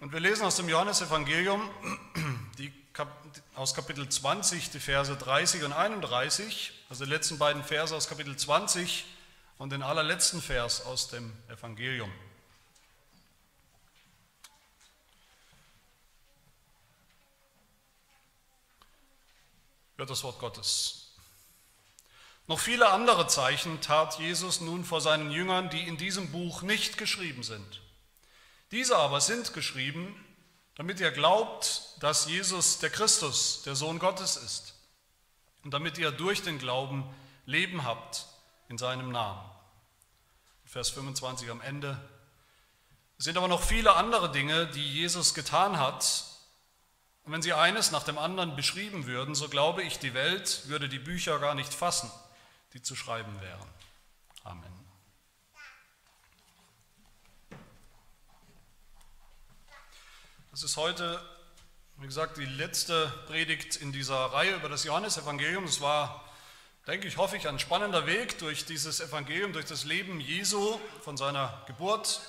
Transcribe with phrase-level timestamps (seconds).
[0.00, 1.68] Und wir lesen aus dem Johannesevangelium
[2.58, 2.72] die,
[3.56, 8.36] aus Kapitel 20 die Verse 30 und 31, also die letzten beiden Verse aus Kapitel
[8.36, 9.04] 20
[9.58, 12.12] und den allerletzten Vers aus dem Evangelium.
[19.96, 21.16] Hört das Wort Gottes.
[22.46, 26.98] Noch viele andere Zeichen tat Jesus nun vor seinen Jüngern, die in diesem Buch nicht
[26.98, 27.80] geschrieben sind.
[28.70, 30.14] Diese aber sind geschrieben,
[30.74, 34.74] damit ihr glaubt, dass Jesus der Christus, der Sohn Gottes ist,
[35.64, 37.04] und damit ihr durch den Glauben
[37.46, 38.26] Leben habt
[38.68, 39.40] in seinem Namen.
[40.66, 41.98] Vers 25 am Ende.
[43.18, 46.24] Es sind aber noch viele andere Dinge, die Jesus getan hat.
[47.24, 50.88] Und wenn sie eines nach dem anderen beschrieben würden, so glaube ich, die Welt würde
[50.88, 52.10] die Bücher gar nicht fassen,
[52.74, 53.68] die zu schreiben wären.
[54.44, 54.77] Amen.
[60.60, 61.20] Das ist heute,
[61.98, 65.62] wie gesagt, die letzte Predigt in dieser Reihe über das Johannesevangelium.
[65.62, 66.24] Es war,
[66.88, 71.16] denke ich, hoffe ich, ein spannender Weg durch dieses Evangelium, durch das Leben Jesu von
[71.16, 72.20] seiner Geburt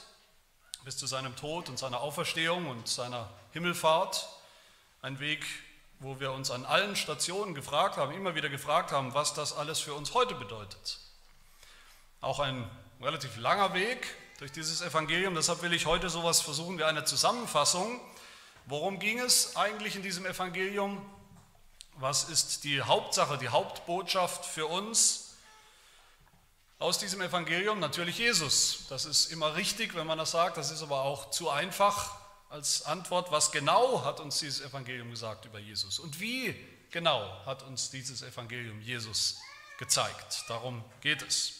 [0.86, 4.30] bis zu seinem Tod und seiner Auferstehung und seiner Himmelfahrt.
[5.02, 5.44] Ein Weg,
[5.98, 9.80] wo wir uns an allen Stationen gefragt haben, immer wieder gefragt haben, was das alles
[9.80, 11.00] für uns heute bedeutet.
[12.22, 12.70] Auch ein
[13.02, 14.06] relativ langer Weg
[14.40, 15.36] durch dieses Evangelium.
[15.36, 18.02] Deshalb will ich heute sowas versuchen wie eine Zusammenfassung
[18.70, 21.04] Worum ging es eigentlich in diesem Evangelium?
[21.96, 25.32] Was ist die Hauptsache, die Hauptbotschaft für uns
[26.78, 27.80] aus diesem Evangelium?
[27.80, 28.82] Natürlich Jesus.
[28.88, 30.58] Das ist immer richtig, wenn man das sagt.
[30.58, 32.16] Das ist aber auch zu einfach
[32.52, 33.32] als Antwort.
[33.32, 35.98] Was genau hat uns dieses Evangelium gesagt über Jesus?
[35.98, 36.56] Und wie
[36.92, 39.40] genau hat uns dieses Evangelium Jesus
[39.80, 40.44] gezeigt?
[40.48, 41.59] Darum geht es.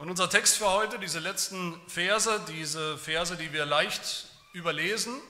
[0.00, 5.20] Und unser Text für heute, diese letzten Verse, diese Verse, die wir leicht überlesen,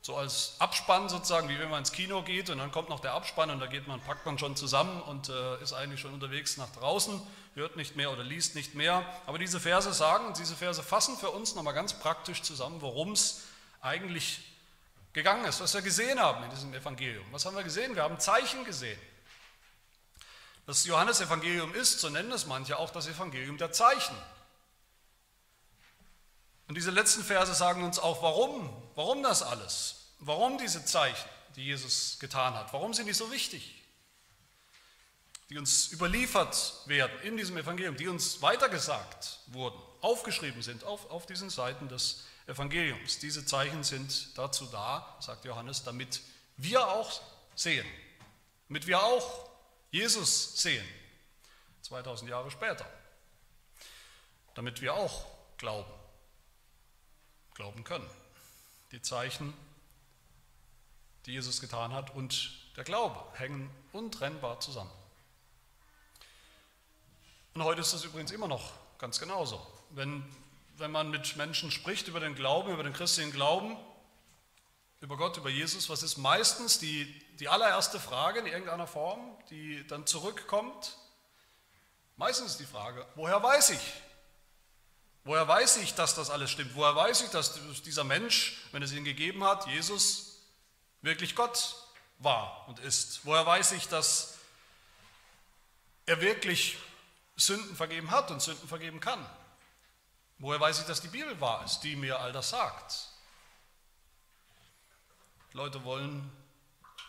[0.00, 3.14] so als Abspann sozusagen, wie wenn man ins Kino geht und dann kommt noch der
[3.14, 6.56] Abspann und da geht man, packt man schon zusammen und äh, ist eigentlich schon unterwegs
[6.56, 7.20] nach draußen,
[7.56, 9.04] hört nicht mehr oder liest nicht mehr.
[9.26, 13.42] Aber diese Verse sagen diese Verse fassen für uns nochmal ganz praktisch zusammen, worum es
[13.80, 14.38] eigentlich
[15.14, 17.26] gegangen ist, was wir gesehen haben in diesem Evangelium.
[17.32, 17.96] Was haben wir gesehen?
[17.96, 19.00] Wir haben Zeichen gesehen.
[20.66, 24.16] Das Johannesevangelium ist, so nennen es manche, auch das Evangelium der Zeichen.
[26.66, 31.64] Und diese letzten Verse sagen uns auch, warum, warum das alles, warum diese Zeichen, die
[31.64, 33.82] Jesus getan hat, warum sind die so wichtig,
[35.50, 41.26] die uns überliefert werden in diesem Evangelium, die uns weitergesagt wurden, aufgeschrieben sind auf, auf
[41.26, 43.18] diesen Seiten des Evangeliums.
[43.18, 46.22] Diese Zeichen sind dazu da, sagt Johannes, damit
[46.56, 47.20] wir auch
[47.54, 47.86] sehen,
[48.68, 49.50] damit wir auch
[49.94, 50.84] Jesus sehen,
[51.82, 52.84] 2000 Jahre später,
[54.54, 55.24] damit wir auch
[55.56, 55.92] glauben
[57.54, 58.10] glauben können.
[58.90, 59.54] Die Zeichen,
[61.26, 64.90] die Jesus getan hat und der Glaube hängen untrennbar zusammen.
[67.54, 69.64] Und heute ist das übrigens immer noch ganz genauso.
[69.90, 70.24] Wenn,
[70.76, 73.76] wenn man mit Menschen spricht über den Glauben, über den christlichen Glauben,
[75.00, 79.86] über Gott, über Jesus, was ist meistens die, die allererste Frage in irgendeiner Form, die
[79.86, 80.96] dann zurückkommt?
[82.16, 83.92] Meistens ist die Frage, woher weiß ich,
[85.24, 86.74] Woher weiß ich, dass das alles stimmt?
[86.74, 90.42] Woher weiß ich, dass dieser Mensch, wenn es ihn gegeben hat, Jesus,
[91.00, 91.76] wirklich Gott
[92.18, 93.24] war und ist?
[93.24, 94.36] Woher weiß ich, dass
[96.04, 96.76] er wirklich
[97.36, 99.24] Sünden vergeben hat und Sünden vergeben kann?
[100.38, 103.08] Woher weiß ich, dass die Bibel wahr ist, die mir all das sagt?
[105.54, 106.30] Leute wollen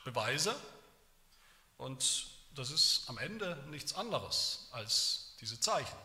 [0.06, 0.56] Beweise
[1.78, 5.98] und das ist am Ende nichts anderes als diese Zeichen.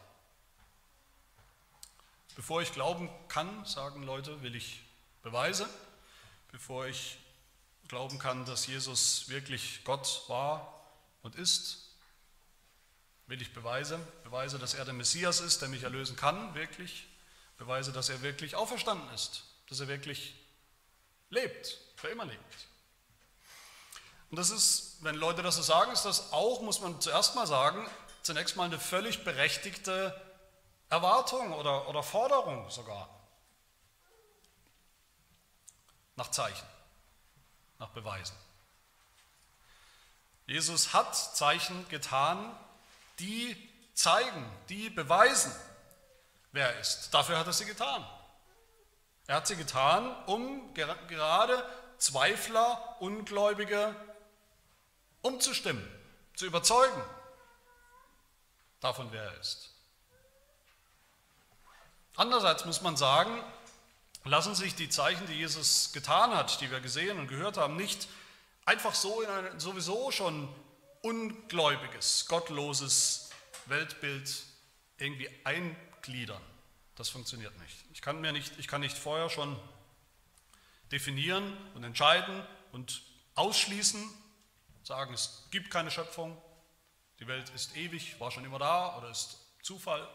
[2.34, 4.83] Bevor ich glauben kann, sagen Leute, will ich
[5.22, 5.69] Beweise.
[6.50, 7.19] Bevor ich
[7.89, 10.83] glauben kann, dass Jesus wirklich Gott war
[11.22, 11.91] und ist,
[13.27, 13.99] will ich Beweise.
[14.25, 17.06] Beweise, dass er der Messias ist, der mich erlösen kann, wirklich.
[17.59, 20.34] Beweise, dass er wirklich auferstanden ist, dass er wirklich
[21.28, 22.70] lebt, für immer lebt.
[24.30, 27.47] Und das ist, wenn Leute das so sagen, ist das auch, muss man zuerst mal
[27.47, 27.88] sagen,
[28.22, 30.15] zunächst mal eine völlig berechtigte
[30.88, 33.09] Erwartung oder, oder Forderung sogar
[36.15, 36.66] nach Zeichen,
[37.78, 38.36] nach Beweisen.
[40.47, 42.56] Jesus hat Zeichen getan,
[43.18, 43.56] die
[43.94, 45.54] zeigen, die beweisen,
[46.53, 47.10] wer er ist.
[47.15, 48.04] Dafür hat er sie getan.
[49.26, 51.65] Er hat sie getan, um gerade
[51.98, 53.94] Zweifler, Ungläubige
[55.22, 55.87] umzustimmen,
[56.34, 57.03] zu überzeugen
[58.81, 59.71] davon, wer er ist.
[62.17, 63.43] Andererseits muss man sagen,
[64.25, 68.09] lassen sich die Zeichen, die Jesus getan hat, die wir gesehen und gehört haben, nicht
[68.65, 70.49] einfach so in ein sowieso schon
[71.03, 73.31] ungläubiges, gottloses
[73.67, 74.45] Weltbild
[74.99, 76.43] irgendwie eingliedern.
[76.97, 77.77] Das funktioniert nicht.
[77.93, 78.59] Ich kann, mir nicht.
[78.59, 79.59] ich kann nicht vorher schon
[80.93, 83.03] definieren und entscheiden und
[83.34, 84.03] ausschließen,
[84.82, 86.41] sagen, es gibt keine Schöpfung,
[87.18, 90.09] die Welt ist ewig, war schon immer da oder ist Zufall.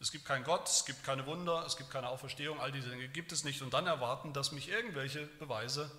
[0.00, 3.08] Es gibt keinen Gott, es gibt keine Wunder, es gibt keine Auferstehung, all diese Dinge
[3.08, 5.90] gibt es nicht und dann erwarten, dass mich irgendwelche Beweise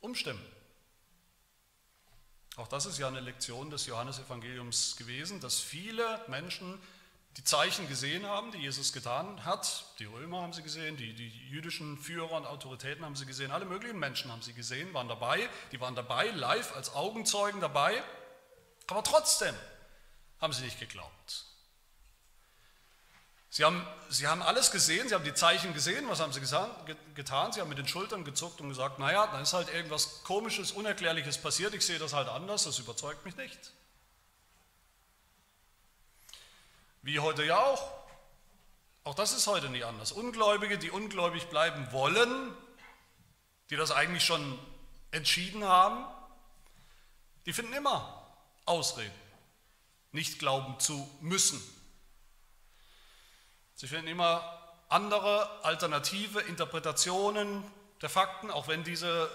[0.00, 0.44] umstimmen.
[2.56, 6.80] Auch das ist ja eine Lektion des Johannesevangeliums gewesen, dass viele Menschen
[7.36, 9.86] die Zeichen gesehen haben, die Jesus getan hat.
[9.98, 13.64] Die Römer haben sie gesehen, die, die jüdischen Führer und Autoritäten haben sie gesehen, alle
[13.64, 18.02] möglichen Menschen haben sie gesehen, waren dabei, die waren dabei, live als Augenzeugen dabei,
[18.86, 19.54] aber trotzdem
[20.40, 21.46] haben sie nicht geglaubt.
[23.48, 27.52] Sie haben, sie haben alles gesehen, sie haben die Zeichen gesehen, was haben sie getan?
[27.52, 31.36] Sie haben mit den Schultern gezuckt und gesagt, naja, dann ist halt irgendwas Komisches, Unerklärliches
[31.36, 33.72] passiert, ich sehe das halt anders, das überzeugt mich nicht.
[37.02, 37.90] Wie heute ja auch.
[39.02, 40.12] Auch das ist heute nicht anders.
[40.12, 42.54] Ungläubige, die ungläubig bleiben wollen,
[43.70, 44.56] die das eigentlich schon
[45.10, 46.04] entschieden haben,
[47.44, 48.24] die finden immer
[48.64, 49.12] Ausreden,
[50.12, 51.60] nicht glauben zu müssen.
[53.74, 57.64] Sie finden immer andere alternative Interpretationen
[58.00, 59.28] der Fakten, auch wenn diese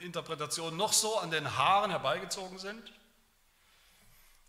[0.00, 2.92] äh, Interpretationen noch so an den Haaren herbeigezogen sind.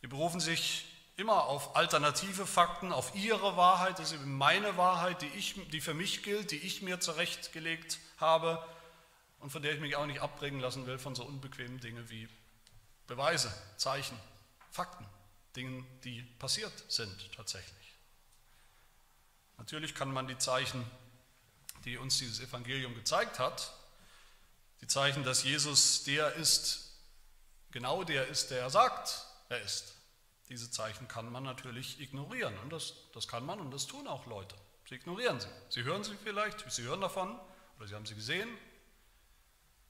[0.02, 0.87] Sie berufen sich
[1.18, 5.82] immer auf alternative Fakten, auf ihre Wahrheit, das ist eben meine Wahrheit, die, ich, die
[5.82, 8.64] für mich gilt, die ich mir zurechtgelegt habe
[9.40, 12.30] und von der ich mich auch nicht abbringen lassen will von so unbequemen Dingen wie
[13.08, 14.18] Beweise, Zeichen,
[14.72, 15.06] Fakten,
[15.56, 17.96] Dingen, die passiert sind tatsächlich.
[19.58, 20.86] Natürlich kann man die Zeichen,
[21.84, 23.74] die uns dieses Evangelium gezeigt hat,
[24.82, 26.92] die Zeichen, dass Jesus der ist,
[27.72, 29.97] genau der ist, der er sagt, er ist.
[30.50, 34.26] Diese Zeichen kann man natürlich ignorieren und das, das kann man und das tun auch
[34.26, 34.56] Leute.
[34.88, 35.50] Sie ignorieren sie.
[35.70, 37.38] Sie hören sie vielleicht, sie hören davon
[37.78, 38.50] oder sie haben sie gesehen.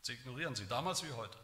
[0.01, 1.37] Sie ignorieren sie, damals wie heute.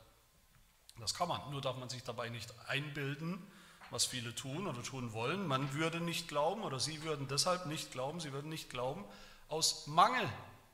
[1.00, 3.46] Das kann man, nur darf man sich dabei nicht einbilden,
[3.90, 5.46] was viele tun oder tun wollen.
[5.46, 9.06] Man würde nicht glauben oder sie würden deshalb nicht glauben, sie würden nicht glauben,
[9.48, 10.28] aus Mangel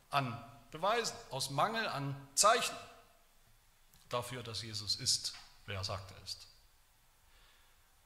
[0.10, 0.38] an
[0.72, 2.76] Beweisen, aus Mangel an Zeichen
[4.10, 5.34] dafür, dass Jesus ist,
[5.66, 6.49] wer er sagt, er ist.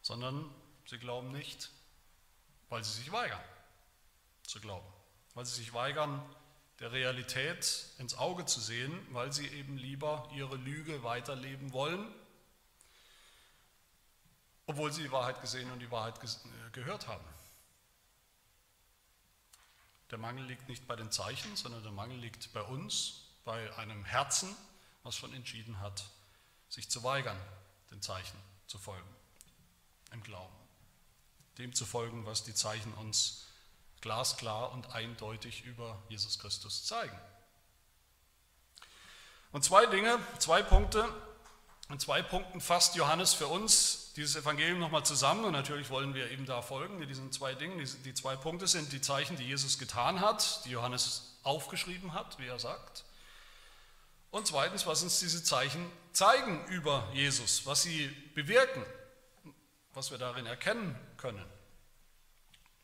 [0.04, 0.48] Sondern
[0.86, 1.72] sie glauben nicht,
[2.70, 3.42] weil sie sich weigern
[4.46, 4.86] zu glauben,
[5.34, 6.22] weil sie sich weigern,
[6.80, 12.14] der Realität ins Auge zu sehen, weil sie eben lieber ihre Lüge weiterleben wollen
[14.66, 17.24] obwohl sie die Wahrheit gesehen und die Wahrheit äh, gehört haben.
[20.12, 24.06] Der Mangel liegt nicht bei den Zeichen, sondern der Mangel liegt bei uns, bei einem
[24.06, 24.56] Herzen,
[25.04, 26.06] was schon entschieden hat,
[26.70, 27.38] sich zu weigern,
[27.92, 29.08] den Zeichen zu folgen,
[30.14, 30.54] im Glauben.
[31.58, 33.48] Dem zu folgen, was die Zeichen uns
[34.02, 37.18] glasklar und eindeutig über Jesus Christus zeigen.
[39.52, 41.08] Und zwei Dinge, zwei Punkte,
[41.90, 46.32] in zwei Punkten fasst Johannes für uns dieses Evangelium nochmal zusammen und natürlich wollen wir
[46.32, 47.78] eben da folgen diesen zwei Dingen.
[48.04, 52.48] Die, zwei Punkte sind die Zeichen, die Jesus getan hat, die Johannes aufgeschrieben hat, wie
[52.48, 53.04] er sagt.
[54.32, 58.84] Und zweitens, was uns diese Zeichen zeigen über Jesus, was sie bewirken,
[59.94, 61.46] was wir darin erkennen können,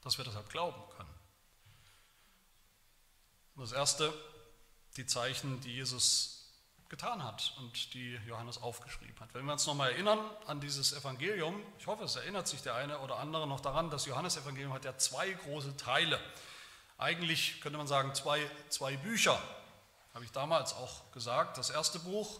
[0.01, 1.13] dass wir deshalb glauben können.
[3.55, 4.13] Und das erste,
[4.97, 6.39] die Zeichen, die Jesus
[6.89, 9.33] getan hat und die Johannes aufgeschrieben hat.
[9.33, 12.99] Wenn wir uns nochmal erinnern an dieses Evangelium, ich hoffe, es erinnert sich der eine
[12.99, 16.19] oder andere noch daran, das Johannesevangelium hat ja zwei große Teile.
[16.97, 19.39] Eigentlich könnte man sagen zwei, zwei Bücher,
[20.15, 21.57] habe ich damals auch gesagt.
[21.57, 22.39] Das erste Buch,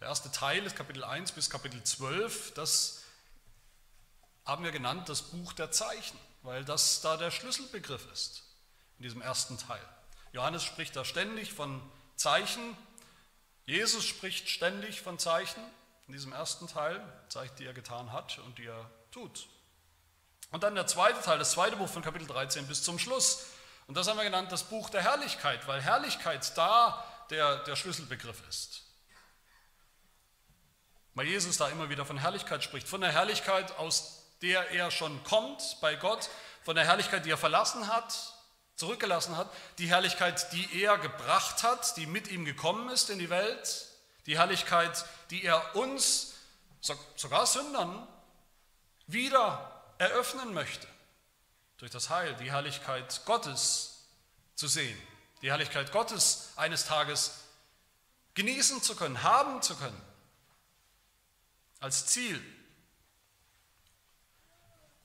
[0.00, 3.02] der erste Teil ist Kapitel 1 bis Kapitel 12, das
[4.46, 8.44] haben wir genannt das Buch der Zeichen, weil das da der Schlüsselbegriff ist
[8.98, 9.82] in diesem ersten Teil.
[10.32, 11.82] Johannes spricht da ständig von
[12.14, 12.76] Zeichen,
[13.66, 15.62] Jesus spricht ständig von Zeichen
[16.06, 19.48] in diesem ersten Teil, Zeichen, die er getan hat und die er tut.
[20.52, 23.46] Und dann der zweite Teil, das zweite Buch von Kapitel 13 bis zum Schluss.
[23.88, 28.40] Und das haben wir genannt das Buch der Herrlichkeit, weil Herrlichkeit da der, der Schlüsselbegriff
[28.48, 28.82] ist.
[31.14, 35.22] Weil Jesus da immer wieder von Herrlichkeit spricht, von der Herrlichkeit, aus der er schon
[35.24, 36.28] kommt bei Gott,
[36.62, 38.34] von der Herrlichkeit, die er verlassen hat,
[38.74, 43.30] zurückgelassen hat, die Herrlichkeit, die er gebracht hat, die mit ihm gekommen ist in die
[43.30, 43.86] Welt,
[44.26, 46.34] die Herrlichkeit, die er uns,
[47.16, 48.06] sogar Sündern,
[49.06, 50.86] wieder eröffnen möchte
[51.78, 54.08] durch das Heil, die Herrlichkeit Gottes
[54.54, 55.00] zu sehen
[55.42, 57.42] die Herrlichkeit Gottes eines Tages
[58.34, 60.00] genießen zu können, haben zu können,
[61.80, 62.42] als Ziel.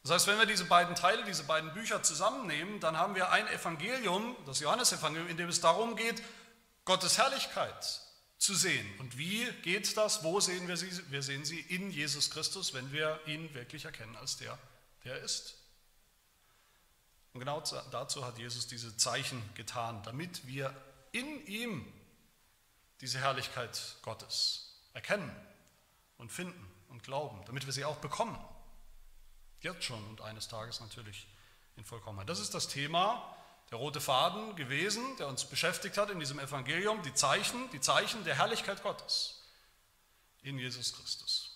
[0.03, 3.48] Das heißt, wenn wir diese beiden Teile, diese beiden Bücher zusammennehmen, dann haben wir ein
[3.48, 6.24] Evangelium, das Johannesevangelium, in dem es darum geht,
[6.86, 8.01] Gottes Herrlichkeit
[8.39, 8.88] zu sehen.
[8.98, 10.24] Und wie geht das?
[10.24, 10.89] Wo sehen wir sie?
[11.12, 14.58] Wir sehen sie in Jesus Christus, wenn wir ihn wirklich erkennen als der,
[15.03, 15.55] der er ist.
[17.34, 20.75] Und genau dazu hat Jesus diese Zeichen getan, damit wir
[21.12, 21.93] in ihm
[23.00, 25.34] diese Herrlichkeit Gottes erkennen
[26.17, 28.38] und finden und glauben, damit wir sie auch bekommen.
[29.62, 31.27] Jetzt schon und eines Tages natürlich
[31.77, 32.30] in Vollkommenheit.
[32.30, 33.36] Das ist das Thema,
[33.70, 38.24] der rote Faden gewesen, der uns beschäftigt hat in diesem Evangelium, die Zeichen, die Zeichen
[38.25, 39.41] der Herrlichkeit Gottes
[40.41, 41.51] in Jesus Christus.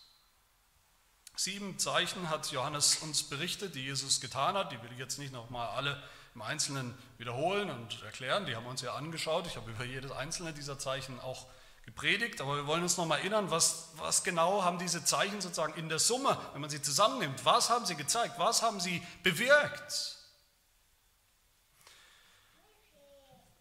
[1.35, 4.71] Sieben Zeichen hat Johannes uns berichtet, die Jesus getan hat.
[4.71, 6.01] Die will ich jetzt nicht nochmal alle
[6.33, 8.45] im Einzelnen wiederholen und erklären.
[8.45, 9.45] Die haben wir uns ja angeschaut.
[9.47, 11.47] Ich habe über jedes einzelne dieser Zeichen auch
[11.85, 12.41] gepredigt.
[12.41, 15.99] Aber wir wollen uns nochmal erinnern, was, was genau haben diese Zeichen sozusagen in der
[15.99, 20.17] Summe, wenn man sie zusammennimmt, was haben sie gezeigt, was haben sie bewirkt?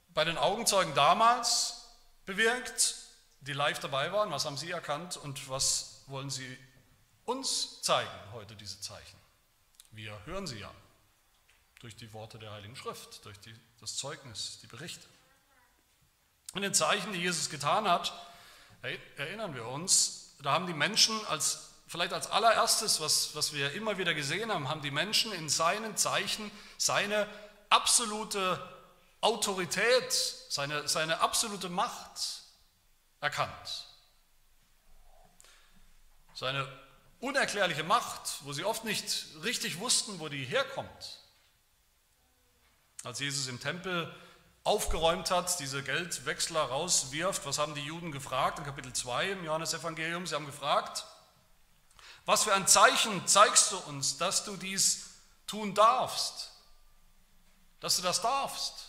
[0.09, 1.88] Bei den Augenzeugen damals
[2.25, 2.97] bewirkt,
[3.40, 6.59] die live dabei waren, was haben sie erkannt und was wollen sie
[7.25, 9.19] uns zeigen heute diese Zeichen.
[9.90, 10.71] Wir hören sie ja
[11.81, 15.07] durch die Worte der Heiligen Schrift, durch die, das Zeugnis, die Berichte.
[16.54, 18.12] In den Zeichen, die Jesus getan hat,
[19.16, 23.99] erinnern wir uns, da haben die Menschen als vielleicht als allererstes, was, was wir immer
[23.99, 27.28] wieder gesehen haben, haben die Menschen in seinen Zeichen seine
[27.70, 28.61] absolute
[29.20, 30.12] Autorität,
[30.49, 32.42] seine, seine absolute Macht
[33.20, 33.87] erkannt.
[36.34, 36.66] Seine
[37.20, 41.20] unerklärliche Macht, wo sie oft nicht richtig wussten, wo die herkommt.
[43.02, 44.14] Als Jesus im Tempel
[44.64, 50.26] aufgeräumt hat, diese Geldwechsler rauswirft, was haben die Juden gefragt in Kapitel 2 im Johannesevangelium?
[50.26, 51.04] Sie haben gefragt,
[52.25, 55.11] was für ein Zeichen zeigst du uns, dass du dies
[55.47, 56.50] tun darfst?
[57.80, 58.88] Dass du das darfst?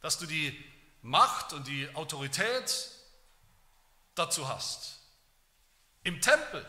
[0.00, 0.62] Dass du die
[1.00, 2.90] Macht und die Autorität
[4.14, 4.98] dazu hast?
[6.02, 6.64] Im Tempel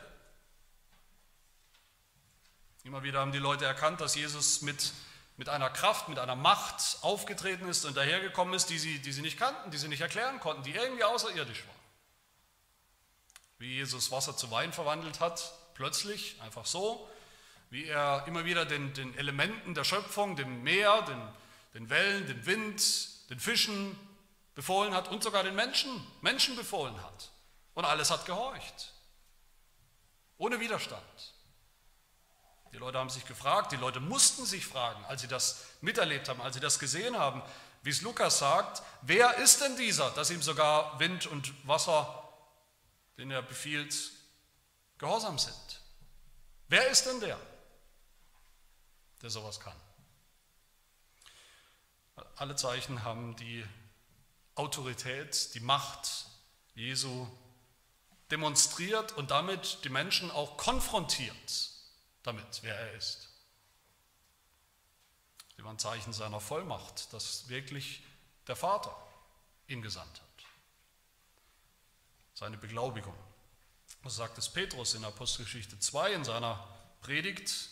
[2.85, 4.93] Immer wieder haben die Leute erkannt, dass Jesus mit,
[5.37, 9.21] mit einer Kraft, mit einer Macht aufgetreten ist und dahergekommen ist, die sie, die sie
[9.21, 11.75] nicht kannten, die sie nicht erklären konnten, die irgendwie außerirdisch war.
[13.57, 17.09] Wie Jesus Wasser zu Wein verwandelt hat, plötzlich, einfach so,
[17.69, 21.21] wie er immer wieder den, den Elementen der Schöpfung, dem Meer, den,
[21.73, 23.97] den Wellen, dem Wind, den Fischen
[24.53, 25.89] befohlen hat und sogar den Menschen,
[26.21, 27.31] Menschen befohlen hat.
[27.73, 28.93] Und alles hat gehorcht.
[30.37, 31.34] Ohne Widerstand.
[32.75, 36.41] Die Leute haben sich gefragt, die Leute mussten sich fragen, als sie das miterlebt haben,
[36.41, 37.41] als sie das gesehen haben,
[37.83, 42.33] wie es Lukas sagt, wer ist denn dieser, dass ihm sogar Wind und Wasser,
[43.17, 43.95] den er befiehlt,
[44.97, 45.55] gehorsam sind?
[46.67, 47.39] Wer ist denn der,
[49.21, 49.79] der sowas kann?
[52.35, 53.65] Alle Zeichen haben die
[54.55, 56.25] Autorität, die Macht
[56.73, 57.25] Jesu
[58.31, 61.74] demonstriert und damit die Menschen auch konfrontiert
[62.25, 63.29] damit, wer er ist.
[65.55, 68.03] Sie waren Zeichen seiner Vollmacht, dass wirklich
[68.47, 68.95] der Vater
[69.67, 70.45] ihn gesandt hat.
[72.33, 73.15] Seine Beglaubigung.
[74.03, 76.67] Was sagt es Petrus in Apostelgeschichte 2 in seiner
[77.01, 77.69] Predigt,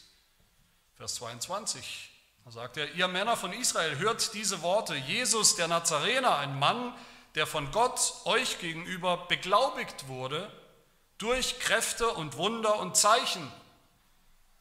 [0.95, 2.09] Vers 22?
[2.45, 4.95] Da sagt er, ihr Männer von Israel, hört diese Worte.
[4.95, 6.95] Jesus, der Nazarener, ein Mann,
[7.35, 10.51] der von Gott euch gegenüber beglaubigt wurde,
[11.17, 13.51] durch Kräfte und Wunder und Zeichen,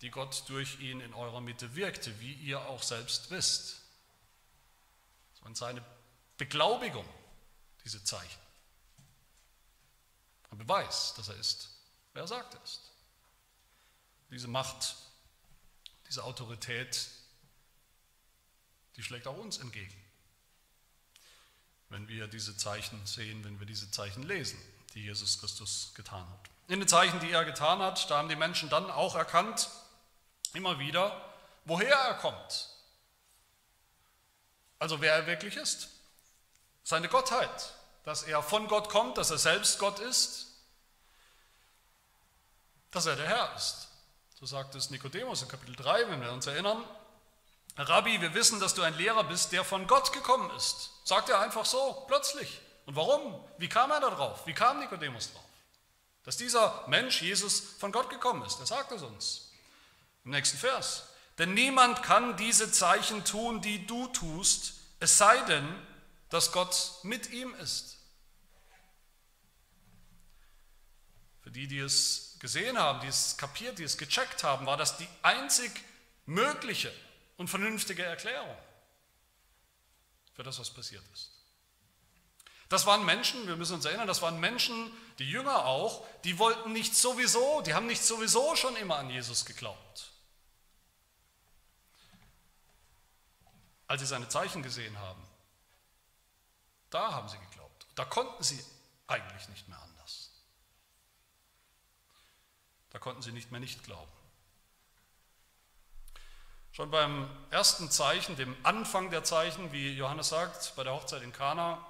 [0.03, 3.81] die Gott durch ihn in eurer Mitte wirkte, wie ihr auch selbst wisst.
[5.41, 5.85] War seine
[6.37, 7.09] Beglaubigung,
[7.85, 8.41] diese Zeichen.
[10.51, 11.69] Ein Beweis, dass er ist,
[12.13, 12.93] wer er sagt er ist.
[14.31, 14.97] Diese Macht,
[16.09, 17.09] diese Autorität,
[18.97, 19.95] die schlägt auch uns entgegen,
[21.89, 24.61] wenn wir diese Zeichen sehen, wenn wir diese Zeichen lesen,
[24.95, 26.51] die Jesus Christus getan hat.
[26.69, 29.69] In den Zeichen, die er getan hat, da haben die Menschen dann auch erkannt,
[30.55, 31.21] immer wieder,
[31.65, 32.69] woher er kommt.
[34.79, 35.89] Also wer er wirklich ist.
[36.83, 37.73] Seine Gottheit,
[38.05, 40.49] dass er von Gott kommt, dass er selbst Gott ist,
[42.91, 43.89] dass er der Herr ist.
[44.39, 46.85] So sagt es Nikodemus in Kapitel 3, wenn wir uns erinnern.
[47.77, 50.91] Rabbi, wir wissen, dass du ein Lehrer bist, der von Gott gekommen ist.
[51.05, 52.61] Sagt er einfach so, plötzlich.
[52.85, 53.43] Und warum?
[53.59, 54.47] Wie kam er da drauf?
[54.47, 55.45] Wie kam Nikodemus drauf?
[56.25, 58.61] Dass dieser Mensch, Jesus, von Gott gekommen ist.
[58.61, 59.52] Er sagt es uns.
[60.25, 61.09] Im nächsten Vers.
[61.38, 65.67] Denn niemand kann diese Zeichen tun, die du tust, es sei denn,
[66.29, 67.99] dass Gott mit ihm ist.
[71.43, 74.97] Für die, die es gesehen haben, die es kapiert, die es gecheckt haben, war das
[74.97, 75.73] die einzig
[76.26, 76.93] mögliche
[77.37, 78.57] und vernünftige Erklärung
[80.35, 81.31] für das, was passiert ist.
[82.69, 86.73] Das waren Menschen, wir müssen uns erinnern, das waren Menschen, die Jünger auch, die wollten
[86.73, 90.12] nicht sowieso, die haben nicht sowieso schon immer an Jesus geglaubt.
[93.93, 95.23] Als sie seine Zeichen gesehen haben,
[96.89, 97.87] da haben sie geglaubt.
[97.95, 98.59] Da konnten sie
[99.07, 100.31] eigentlich nicht mehr anders.
[102.89, 104.11] Da konnten sie nicht mehr nicht glauben.
[106.73, 111.35] Schon beim ersten Zeichen, dem Anfang der Zeichen, wie Johannes sagt, bei der Hochzeit in
[111.35, 111.87] Kana,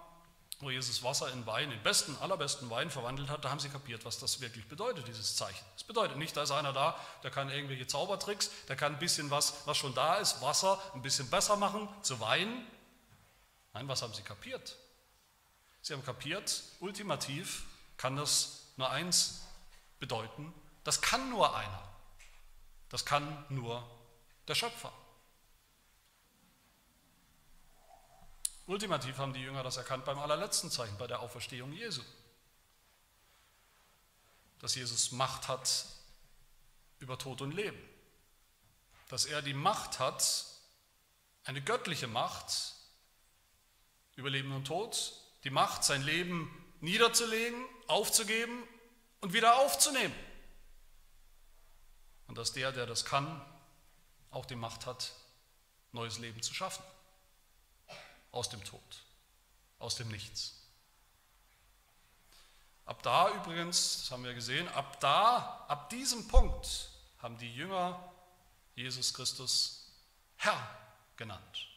[0.62, 4.04] wo Jesus Wasser in Wein, in besten, allerbesten Wein verwandelt hat, da haben sie kapiert,
[4.04, 5.64] was das wirklich bedeutet, dieses Zeichen.
[5.76, 9.30] Es bedeutet nicht, da ist einer da, der kann irgendwelche Zaubertricks, der kann ein bisschen
[9.30, 12.64] was, was schon da ist, Wasser ein bisschen besser machen, zu Wein.
[13.74, 14.76] Nein, was haben sie kapiert?
[15.82, 17.64] Sie haben kapiert, ultimativ
[17.96, 19.42] kann das nur eins
[19.98, 20.54] bedeuten,
[20.84, 21.88] das kann nur einer.
[22.88, 23.84] Das kann nur
[24.46, 24.92] der Schöpfer.
[28.72, 32.00] Ultimativ haben die Jünger das erkannt beim allerletzten Zeichen, bei der Auferstehung Jesu.
[34.60, 35.84] Dass Jesus Macht hat
[36.98, 37.78] über Tod und Leben.
[39.10, 40.46] Dass er die Macht hat,
[41.44, 42.72] eine göttliche Macht
[44.16, 45.12] über Leben und Tod,
[45.44, 46.50] die Macht, sein Leben
[46.80, 48.62] niederzulegen, aufzugeben
[49.20, 50.14] und wieder aufzunehmen.
[52.26, 53.44] Und dass der, der das kann,
[54.30, 55.12] auch die Macht hat,
[55.92, 56.82] neues Leben zu schaffen
[58.32, 58.80] aus dem Tod,
[59.78, 60.54] aus dem Nichts.
[62.84, 66.88] Ab da übrigens, das haben wir gesehen, ab da, ab diesem Punkt
[67.20, 68.12] haben die Jünger
[68.74, 69.86] Jesus Christus
[70.36, 70.58] Herr
[71.16, 71.68] genannt,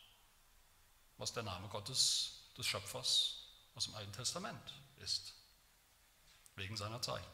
[1.17, 3.43] was der Name Gottes, des Schöpfers
[3.75, 5.33] aus dem Alten Testament ist,
[6.55, 7.27] wegen seiner Zeichen.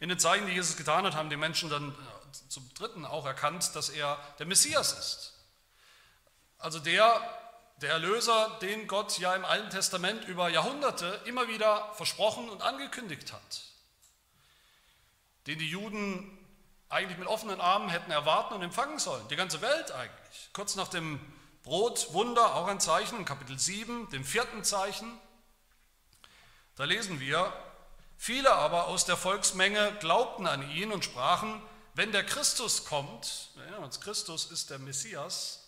[0.00, 3.24] In den Zeichen, die Jesus getan hat, haben die Menschen dann äh, zum Dritten auch
[3.24, 5.32] erkannt, dass er der Messias ist.
[6.58, 7.22] Also der,
[7.82, 13.32] der Erlöser, den Gott ja im Alten Testament über Jahrhunderte immer wieder versprochen und angekündigt
[13.32, 13.62] hat,
[15.46, 16.38] den die Juden
[16.88, 20.50] eigentlich mit offenen Armen hätten erwarten und empfangen sollen, die ganze Welt eigentlich.
[20.52, 21.18] Kurz nach dem
[21.64, 25.18] Brotwunder, auch ein Zeichen, in Kapitel 7, dem vierten Zeichen,
[26.76, 27.52] da lesen wir,
[28.16, 31.60] viele aber aus der Volksmenge glaubten an ihn und sprachen,
[31.94, 35.61] wenn der Christus kommt, wir erinnern uns, Christus ist der Messias,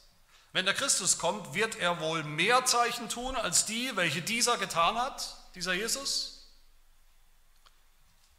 [0.55, 4.97] wenn der Christus kommt, wird er wohl mehr Zeichen tun als die, welche dieser getan
[4.97, 6.47] hat, dieser Jesus?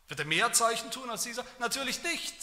[0.07, 1.43] Wird er mehr Zeichen tun als dieser?
[1.59, 2.33] Natürlich nicht.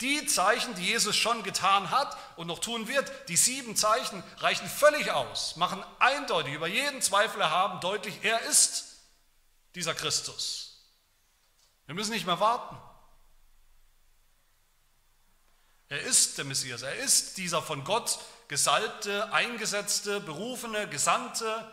[0.00, 4.68] Die Zeichen, die Jesus schon getan hat und noch tun wird, die sieben Zeichen reichen
[4.68, 8.98] völlig aus, machen eindeutig, über jeden Zweifel erhaben, deutlich, er ist
[9.74, 10.86] dieser Christus.
[11.86, 12.76] Wir müssen nicht mehr warten.
[15.88, 18.20] Er ist der Messias, er ist dieser von Gott
[18.52, 21.66] gesalbte, eingesetzte, berufene, gesandte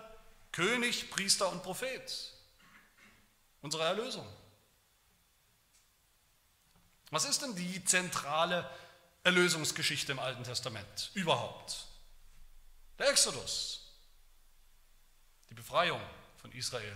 [0.54, 2.34] König, Priester und Prophet.
[3.62, 4.26] Unsere Erlösung.
[7.12, 8.66] Was ist denn die zentrale
[9.26, 11.86] Erlösungsgeschichte im Alten Testament überhaupt?
[12.98, 13.92] Der Exodus,
[15.50, 16.02] die Befreiung
[16.38, 16.96] von Israel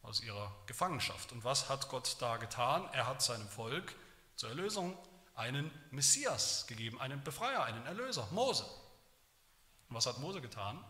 [0.00, 1.32] aus ihrer Gefangenschaft.
[1.32, 2.88] Und was hat Gott da getan?
[2.94, 3.94] Er hat seinem Volk
[4.36, 4.96] zur Erlösung
[5.38, 8.64] einen Messias gegeben, einen Befreier, einen Erlöser, Mose.
[9.88, 10.84] Und was hat Mose getan?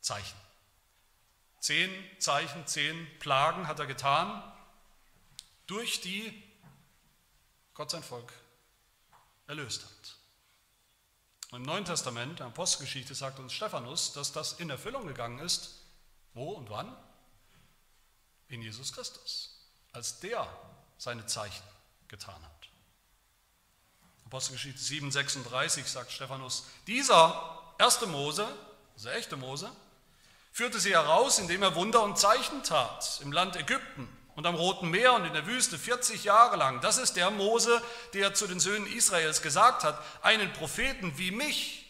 [0.00, 0.36] Zeichen.
[1.60, 4.42] Zehn Zeichen, zehn Plagen hat er getan,
[5.66, 6.42] durch die
[7.74, 8.32] Gott sein Volk
[9.46, 10.16] erlöst hat.
[11.52, 15.76] Und Im Neuen Testament, der Apostelgeschichte, sagt uns Stephanus, dass das in Erfüllung gegangen ist.
[16.34, 16.96] Wo und wann?
[18.48, 20.46] In Jesus Christus, als der
[20.98, 21.64] seine Zeichen
[22.08, 22.59] getan hat.
[24.30, 28.46] Apostelgeschichte 7, 36 sagt Stephanus, dieser erste Mose,
[28.94, 29.68] also echte Mose,
[30.52, 34.88] führte sie heraus, indem er Wunder und Zeichen tat im Land Ägypten und am Roten
[34.88, 36.80] Meer und in der Wüste 40 Jahre lang.
[36.80, 37.82] Das ist der Mose,
[38.14, 41.84] der zu den Söhnen Israels gesagt hat, einen Propheten wie mich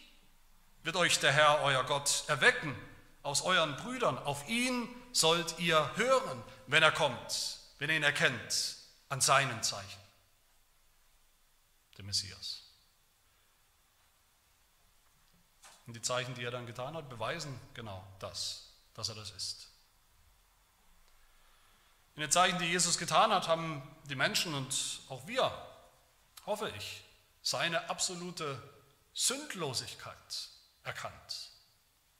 [0.81, 2.75] wird euch der Herr, euer Gott, erwecken
[3.21, 4.17] aus euren Brüdern.
[4.17, 8.77] Auf ihn sollt ihr hören, wenn er kommt, wenn ihr ihn erkennt,
[9.09, 10.00] an seinen Zeichen
[12.01, 12.63] der Messias.
[15.85, 19.67] Und die Zeichen, die er dann getan hat, beweisen genau das, dass er das ist.
[22.15, 25.51] In den Zeichen, die Jesus getan hat, haben die Menschen und auch wir,
[26.45, 27.03] hoffe ich,
[27.41, 28.61] seine absolute
[29.13, 30.49] Sündlosigkeit
[30.83, 31.49] erkannt.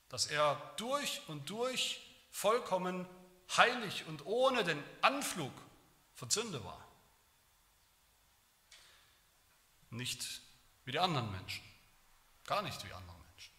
[0.09, 3.07] dass er durch und durch vollkommen
[3.55, 5.53] heilig und ohne den Anflug
[6.15, 6.85] von Sünde war.
[9.91, 10.41] Nicht
[10.85, 11.63] wie die anderen Menschen,
[12.45, 13.51] gar nicht wie andere Menschen.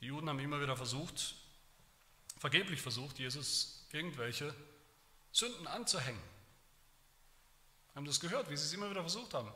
[0.00, 1.34] Die Juden haben immer wieder versucht,
[2.38, 4.54] vergeblich versucht, Jesus irgendwelche
[5.32, 6.22] Sünden anzuhängen.
[7.88, 9.52] Wir haben das gehört, wie sie es immer wieder versucht haben.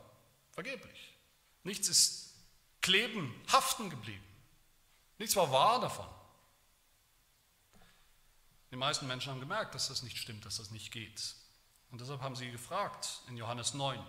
[0.51, 1.13] Vergeblich.
[1.63, 2.33] Nichts ist
[2.81, 4.23] kleben, haften geblieben.
[5.17, 6.07] Nichts war wahr davon.
[8.71, 11.35] Die meisten Menschen haben gemerkt, dass das nicht stimmt, dass das nicht geht.
[11.91, 14.05] Und deshalb haben sie gefragt in Johannes 9,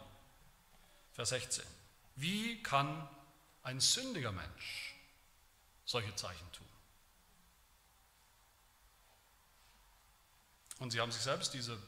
[1.17, 1.65] Vers 16,
[2.17, 3.09] wie kann
[3.63, 4.95] ein sündiger Mensch
[5.87, 6.69] solche Zeichen tun?
[10.79, 11.83] Und sie haben sich selbst diese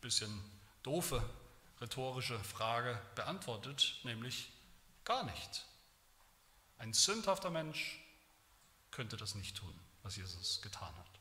[0.00, 0.30] bisschen
[0.84, 1.20] doofe
[1.80, 4.52] rhetorische Frage beantwortet, nämlich
[5.02, 5.66] gar nicht.
[6.78, 7.98] Ein sündhafter Mensch
[8.92, 11.18] könnte das nicht tun, was Jesus getan hat.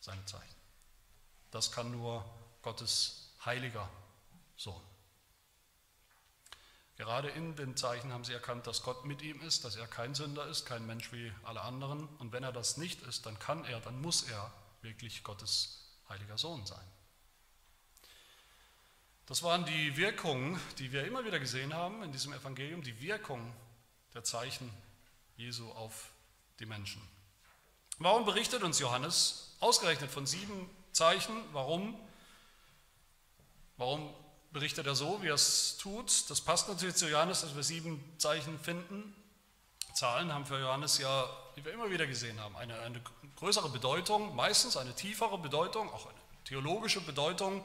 [0.00, 0.56] Seine Zeichen.
[1.50, 2.24] Das kann nur
[2.62, 3.90] Gottes heiliger
[4.56, 4.91] Sohn.
[6.96, 10.14] Gerade in den Zeichen haben sie erkannt, dass Gott mit ihm ist, dass er kein
[10.14, 12.06] Sünder ist, kein Mensch wie alle anderen.
[12.18, 14.52] Und wenn er das nicht ist, dann kann er, dann muss er
[14.82, 16.84] wirklich Gottes heiliger Sohn sein.
[19.26, 23.52] Das waren die Wirkungen, die wir immer wieder gesehen haben in diesem Evangelium, die Wirkung
[24.12, 24.70] der Zeichen
[25.36, 26.10] Jesu auf
[26.58, 27.00] die Menschen.
[27.98, 31.34] Warum berichtet uns Johannes ausgerechnet von sieben Zeichen?
[31.52, 31.98] Warum?
[33.76, 34.12] Warum
[34.52, 36.30] berichtet er so, wie er es tut?
[36.30, 39.14] Das passt natürlich zu Johannes, dass wir sieben Zeichen finden.
[39.94, 43.02] Zahlen haben für Johannes ja, wie wir immer wieder gesehen haben, eine, eine
[43.36, 47.64] größere Bedeutung, meistens eine tiefere Bedeutung, auch eine theologische Bedeutung.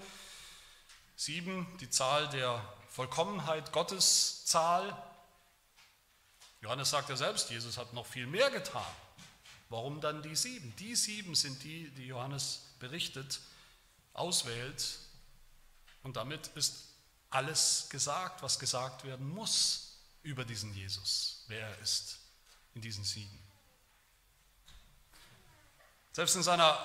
[1.15, 4.95] Sieben, die Zahl der Vollkommenheit Gottes Zahl.
[6.61, 8.83] Johannes sagt ja selbst, Jesus hat noch viel mehr getan.
[9.69, 10.73] Warum dann die sieben?
[10.77, 13.39] Die sieben sind die, die Johannes berichtet,
[14.13, 14.99] auswählt.
[16.07, 16.85] Und damit ist
[17.31, 22.19] alles gesagt, was gesagt werden muss über diesen Jesus, wer er ist
[22.75, 23.37] in diesen sieben.
[26.13, 26.79] Selbst in seiner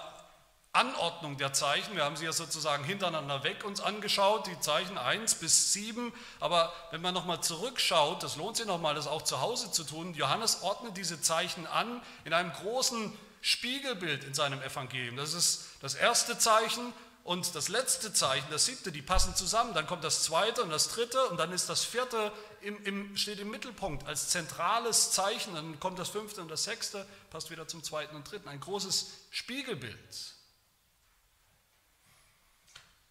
[0.73, 5.37] Anordnung der Zeichen, wir haben sie ja sozusagen hintereinander weg uns angeschaut, die Zeichen 1
[5.37, 9.71] bis 7, aber wenn man nochmal zurückschaut, das lohnt sich nochmal, das auch zu Hause
[9.71, 15.17] zu tun, Johannes ordnet diese Zeichen an in einem großen Spiegelbild in seinem Evangelium.
[15.17, 16.93] Das ist das erste Zeichen
[17.25, 19.75] und das letzte Zeichen, das siebte, die passen zusammen.
[19.75, 22.33] Dann kommt das zweite und das dritte und dann ist das vierte
[22.63, 25.55] im, im, steht im Mittelpunkt als zentrales Zeichen.
[25.55, 28.49] Dann kommt das fünfte und das sechste, passt wieder zum zweiten und dritten.
[28.49, 30.35] Ein großes Spiegelbild.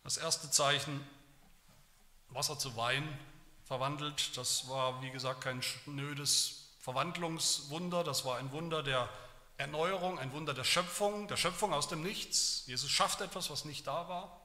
[0.04, 1.08] Das erste Zeichen,
[2.30, 3.17] Wasser zu Wein
[3.65, 9.08] verwandelt, das war wie gesagt kein schnödes Verwandlungswunder, das war ein Wunder der
[9.62, 12.63] Erneuerung, ein Wunder der Schöpfung, der Schöpfung aus dem Nichts.
[12.65, 14.41] Jesus schafft etwas, was nicht da war.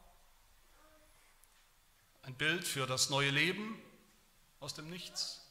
[2.23, 3.81] Ein Bild für das neue Leben
[4.61, 5.43] aus dem Nichts.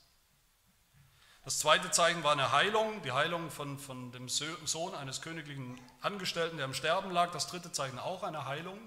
[1.45, 6.57] Das zweite Zeichen war eine Heilung, die Heilung von, von dem Sohn eines königlichen Angestellten,
[6.57, 7.31] der im Sterben lag.
[7.31, 8.79] Das dritte Zeichen auch eine Heilung.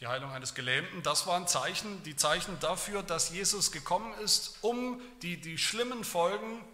[0.00, 5.00] Die Heilung eines Gelähmten, das waren Zeichen, die Zeichen dafür, dass Jesus gekommen ist, um
[5.22, 6.64] die, die schlimmen Folgen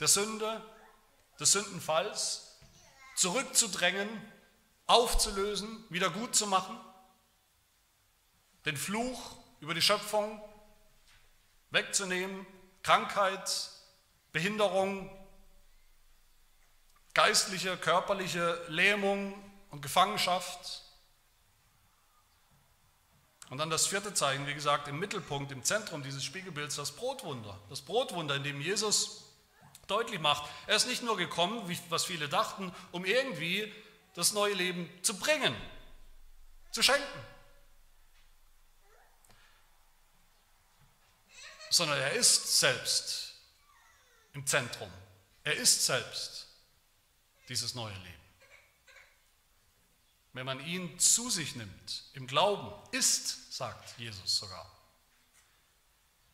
[0.00, 0.62] der Sünde,
[1.40, 2.58] des Sündenfalls
[3.16, 4.08] zurückzudrängen,
[4.86, 6.78] aufzulösen, wieder gut zu machen,
[8.66, 10.40] den Fluch über die Schöpfung
[11.70, 12.46] wegzunehmen,
[12.82, 13.70] Krankheit,
[14.32, 15.10] Behinderung,
[17.14, 19.34] geistliche, körperliche Lähmung
[19.70, 20.82] und Gefangenschaft.
[23.48, 27.58] Und dann das vierte Zeichen, wie gesagt, im Mittelpunkt, im Zentrum dieses Spiegelbilds, das Brotwunder.
[27.68, 29.29] Das Brotwunder, in dem Jesus
[29.90, 30.48] deutlich macht.
[30.66, 33.72] Er ist nicht nur gekommen, wie, was viele dachten, um irgendwie
[34.14, 35.54] das neue Leben zu bringen,
[36.72, 37.26] zu schenken,
[41.70, 43.34] sondern er ist selbst
[44.32, 44.90] im Zentrum.
[45.44, 46.46] Er ist selbst
[47.48, 48.20] dieses neue Leben.
[50.32, 54.70] Wenn man ihn zu sich nimmt, im Glauben, ist, sagt Jesus sogar.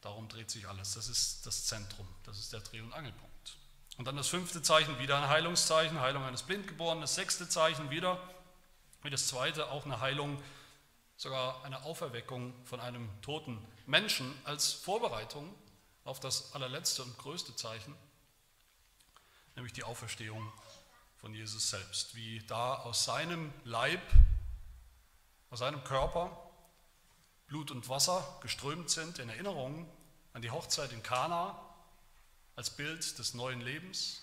[0.02, 0.94] Darum dreht sich alles.
[0.94, 3.35] Das ist das Zentrum, das ist der Dreh- und Angelpunkt.
[3.96, 7.00] Und dann das fünfte Zeichen, wieder ein Heilungszeichen, Heilung eines Blindgeborenen.
[7.00, 8.20] Das sechste Zeichen wieder,
[9.02, 10.42] wie das zweite, auch eine Heilung,
[11.16, 15.54] sogar eine Auferweckung von einem toten Menschen als Vorbereitung
[16.04, 17.94] auf das allerletzte und größte Zeichen,
[19.54, 20.52] nämlich die Auferstehung
[21.16, 22.14] von Jesus selbst.
[22.14, 24.02] Wie da aus seinem Leib,
[25.50, 26.36] aus seinem Körper
[27.46, 29.88] Blut und Wasser geströmt sind in Erinnerung
[30.32, 31.65] an die Hochzeit in Kana
[32.56, 34.22] als Bild des neuen Lebens,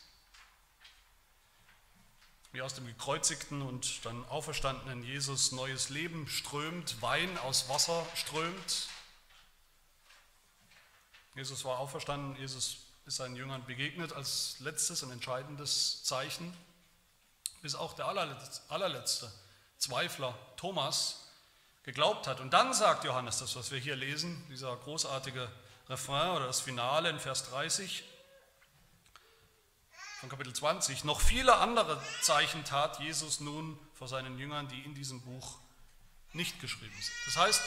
[2.52, 8.88] wie aus dem gekreuzigten und dann auferstandenen Jesus neues Leben strömt, Wein aus Wasser strömt.
[11.36, 16.56] Jesus war auferstanden, Jesus ist seinen Jüngern begegnet als letztes und entscheidendes Zeichen,
[17.62, 19.32] bis auch der allerletzte
[19.78, 21.28] Zweifler Thomas
[21.84, 22.40] geglaubt hat.
[22.40, 25.52] Und dann sagt Johannes das, was wir hier lesen, dieser großartige
[25.90, 28.04] Refrain oder das Finale in Vers 30
[30.24, 31.04] von Kapitel 20.
[31.04, 35.58] Noch viele andere Zeichen tat Jesus nun vor seinen Jüngern, die in diesem Buch
[36.32, 37.14] nicht geschrieben sind.
[37.26, 37.62] Das heißt,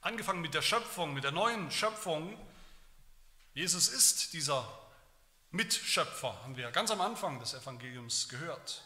[0.00, 2.34] angefangen mit der Schöpfung, mit der neuen Schöpfung,
[3.52, 4.66] Jesus ist dieser
[5.50, 8.82] Mitschöpfer, haben wir ganz am Anfang des Evangeliums gehört.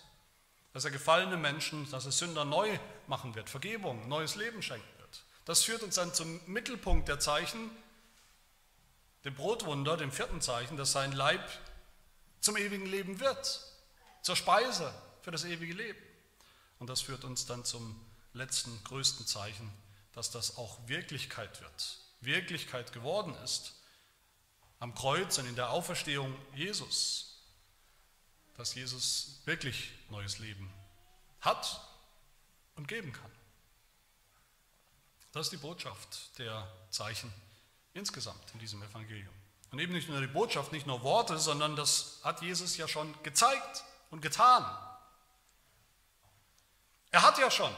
[0.72, 5.22] Dass er gefallene Menschen, dass er Sünder neu machen wird, Vergebung, neues Leben schenken wird.
[5.44, 7.70] Das führt uns dann zum Mittelpunkt der Zeichen,
[9.24, 11.48] dem Brotwunder, dem vierten Zeichen, dass sein Leib
[12.40, 13.61] zum ewigen Leben wird,
[14.22, 15.98] zur Speise für das ewige Leben.
[16.79, 18.01] Und das führt uns dann zum
[18.33, 19.72] letzten, größten Zeichen,
[20.12, 23.74] dass das auch Wirklichkeit wird, Wirklichkeit geworden ist
[24.81, 27.42] am Kreuz und in der Auferstehung Jesus,
[28.57, 30.72] dass Jesus wirklich neues Leben
[31.40, 31.81] hat
[32.77, 33.31] und geben kann.
[35.33, 37.33] Das ist die Botschaft der Zeichen
[37.92, 39.35] insgesamt in diesem Evangelium.
[39.70, 43.14] Und eben nicht nur die Botschaft, nicht nur Worte, sondern das hat Jesus ja schon
[43.22, 44.64] gezeigt und getan.
[47.11, 47.72] Er hat ja schon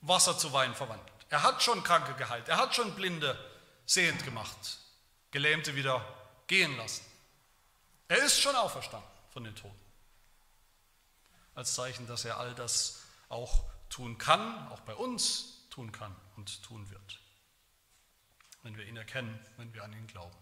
[0.00, 1.12] Wasser zu Wein verwandelt.
[1.28, 2.48] Er hat schon Kranke geheilt.
[2.48, 3.38] Er hat schon Blinde
[3.86, 4.78] sehend gemacht.
[5.30, 6.04] Gelähmte wieder
[6.46, 7.04] gehen lassen.
[8.08, 9.74] Er ist schon auferstanden von den Toten.
[11.54, 16.62] Als Zeichen, dass er all das auch tun kann, auch bei uns tun kann und
[16.62, 17.20] tun wird,
[18.62, 20.36] wenn wir ihn erkennen, wenn wir an ihn glauben.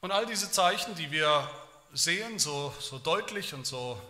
[0.00, 1.48] Und all diese Zeichen, die wir
[1.92, 4.00] sehen, so, so deutlich und so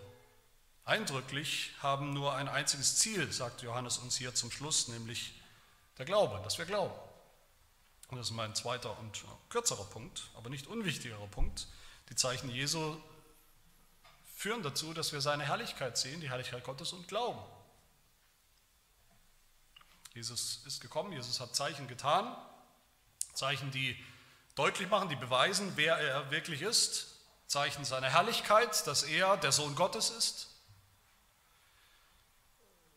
[0.85, 5.35] eindrücklich, haben nur ein einziges Ziel, sagt Johannes uns hier zum Schluss, nämlich
[5.98, 6.94] der Glaube, dass wir glauben.
[8.09, 11.66] Und das ist mein zweiter und kürzerer Punkt, aber nicht unwichtigerer Punkt.
[12.09, 12.96] Die Zeichen Jesu
[14.37, 17.40] führen dazu, dass wir seine Herrlichkeit sehen, die Herrlichkeit Gottes und glauben.
[20.14, 22.37] Jesus ist gekommen, Jesus hat Zeichen getan,
[23.33, 23.96] Zeichen, die
[24.54, 27.06] deutlich machen, die beweisen, wer er wirklich ist,
[27.46, 30.48] Zeichen seiner Herrlichkeit, dass er der Sohn Gottes ist.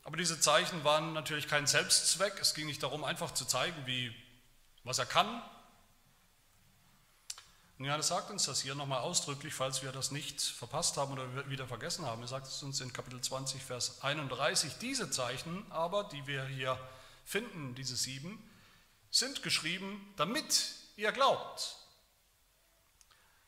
[0.04, 2.38] Aber diese Zeichen waren natürlich kein Selbstzweck.
[2.40, 4.14] Es ging nicht darum, einfach zu zeigen, wie
[4.84, 5.42] was er kann.
[7.80, 11.50] Und Johannes sagt uns das hier nochmal ausdrücklich, falls wir das nicht verpasst haben oder
[11.50, 12.22] wieder vergessen haben.
[12.22, 14.74] Er sagt es uns in Kapitel 20, Vers 31.
[14.80, 16.78] Diese Zeichen aber, die wir hier
[17.26, 18.42] finden, diese sieben,
[19.10, 21.76] sind geschrieben, damit ihr glaubt,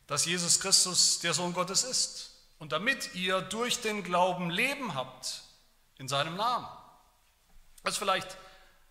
[0.08, 5.42] dass Jesus Christus der Sohn Gottes ist und damit ihr durch den Glauben Leben habt
[5.98, 6.68] in seinem Namen.
[7.84, 8.38] Ist vielleicht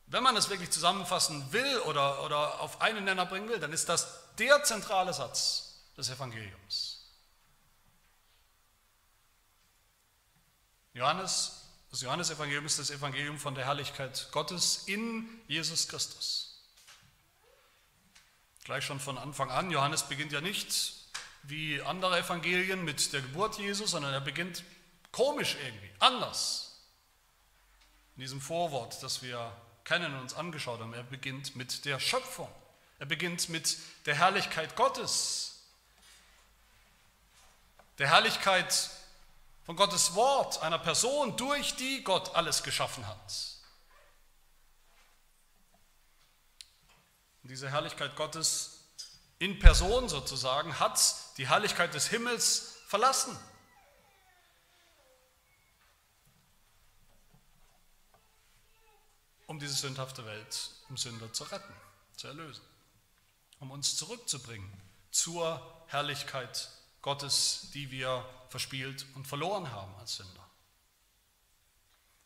[0.06, 3.88] wenn man es wirklich zusammenfassen will oder, oder auf einen Nenner bringen will, dann ist
[3.88, 4.06] das
[4.38, 7.00] der zentrale Satz des Evangeliums.
[10.92, 16.53] Johannes, das Johannesevangelium ist das Evangelium von der Herrlichkeit Gottes in Jesus Christus.
[18.64, 20.94] Gleich schon von Anfang an, Johannes beginnt ja nicht
[21.42, 24.64] wie andere Evangelien mit der Geburt Jesus, sondern er beginnt
[25.12, 26.80] komisch irgendwie, anders.
[28.16, 30.94] In diesem Vorwort, das wir kennen und uns angeschaut haben.
[30.94, 32.48] Er beginnt mit der Schöpfung.
[32.98, 35.60] Er beginnt mit der Herrlichkeit Gottes.
[37.98, 38.90] Der Herrlichkeit
[39.66, 43.53] von Gottes Wort, einer Person, durch die Gott alles geschaffen hat.
[47.44, 48.88] Und diese Herrlichkeit Gottes
[49.38, 50.98] in Person sozusagen hat
[51.36, 53.38] die Herrlichkeit des Himmels verlassen.
[59.46, 61.72] um diese sündhafte Welt, um Sünder zu retten,
[62.16, 62.64] zu erlösen,
[63.60, 64.72] um uns zurückzubringen
[65.12, 66.70] zur Herrlichkeit
[67.02, 70.48] Gottes, die wir verspielt und verloren haben als Sünder.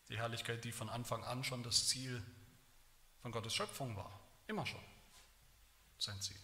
[0.08, 2.24] Die Herrlichkeit, die von Anfang an schon das Ziel
[3.20, 4.80] von Gottes Schöpfung war, immer schon
[5.98, 6.40] sein Ziel.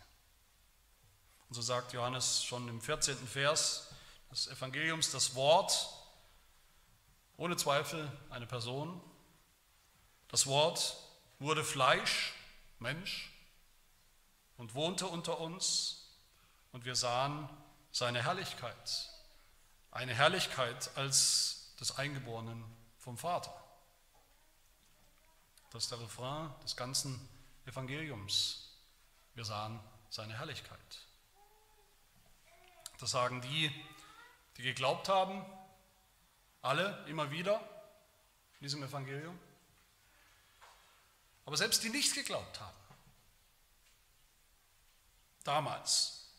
[1.49, 3.17] Und so sagt Johannes schon im 14.
[3.27, 3.89] Vers
[4.31, 5.89] des Evangeliums das Wort,
[7.37, 9.01] ohne Zweifel eine Person,
[10.29, 10.97] das Wort
[11.39, 12.35] wurde Fleisch,
[12.79, 13.31] Mensch,
[14.57, 16.11] und wohnte unter uns
[16.73, 17.49] und wir sahen
[17.93, 19.11] seine Herrlichkeit.
[19.91, 22.65] Eine Herrlichkeit als des Eingeborenen
[22.99, 23.53] vom Vater.
[25.71, 27.29] Das ist der Refrain des ganzen
[27.67, 28.64] Evangeliums.
[29.35, 30.79] Wir sahen seine Herrlichkeit.
[32.99, 33.71] Das sagen die,
[34.57, 35.45] die geglaubt haben,
[36.63, 37.61] alle immer wieder
[38.61, 39.39] in diesem Evangelium.
[41.45, 42.77] Aber selbst die nicht geglaubt haben,
[45.43, 46.31] damals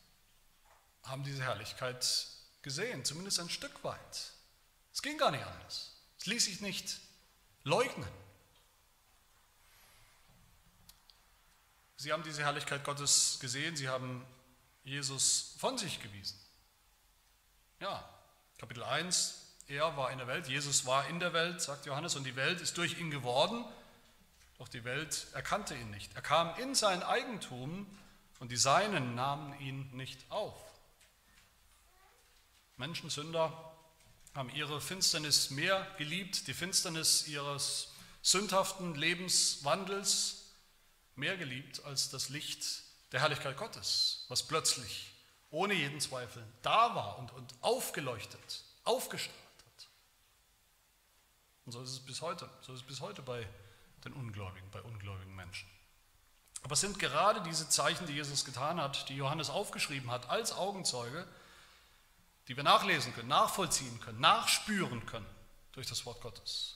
[1.03, 2.27] haben diese Herrlichkeit
[2.61, 4.31] gesehen, zumindest ein Stück weit.
[4.91, 5.95] Es ging gar nicht anders.
[6.17, 6.99] Es ließ sich nicht
[7.63, 8.24] leugnen.
[11.97, 14.25] Sie haben diese Herrlichkeit Gottes gesehen, sie haben
[14.83, 16.37] Jesus von sich gewiesen.
[17.79, 18.07] Ja,
[18.57, 22.23] Kapitel 1, er war in der Welt, Jesus war in der Welt, sagt Johannes, und
[22.23, 23.65] die Welt ist durch ihn geworden,
[24.57, 26.15] doch die Welt erkannte ihn nicht.
[26.15, 27.87] Er kam in sein Eigentum
[28.39, 30.55] und die Seinen nahmen ihn nicht auf.
[32.77, 33.71] Menschen, Sünder,
[34.33, 40.44] haben ihre Finsternis mehr geliebt, die Finsternis ihres sündhaften Lebenswandels
[41.17, 45.11] mehr geliebt als das Licht der Herrlichkeit Gottes, was plötzlich
[45.49, 49.87] ohne jeden Zweifel da war und, und aufgeleuchtet, aufgestrahlt hat.
[51.65, 53.47] Und so ist es bis heute, so ist es bis heute bei
[54.03, 55.69] den Ungläubigen, bei ungläubigen Menschen.
[56.63, 60.51] Aber es sind gerade diese Zeichen, die Jesus getan hat, die Johannes aufgeschrieben hat als
[60.51, 61.27] Augenzeuge,
[62.47, 65.25] die wir nachlesen können, nachvollziehen können, nachspüren können
[65.71, 66.75] durch das Wort Gottes.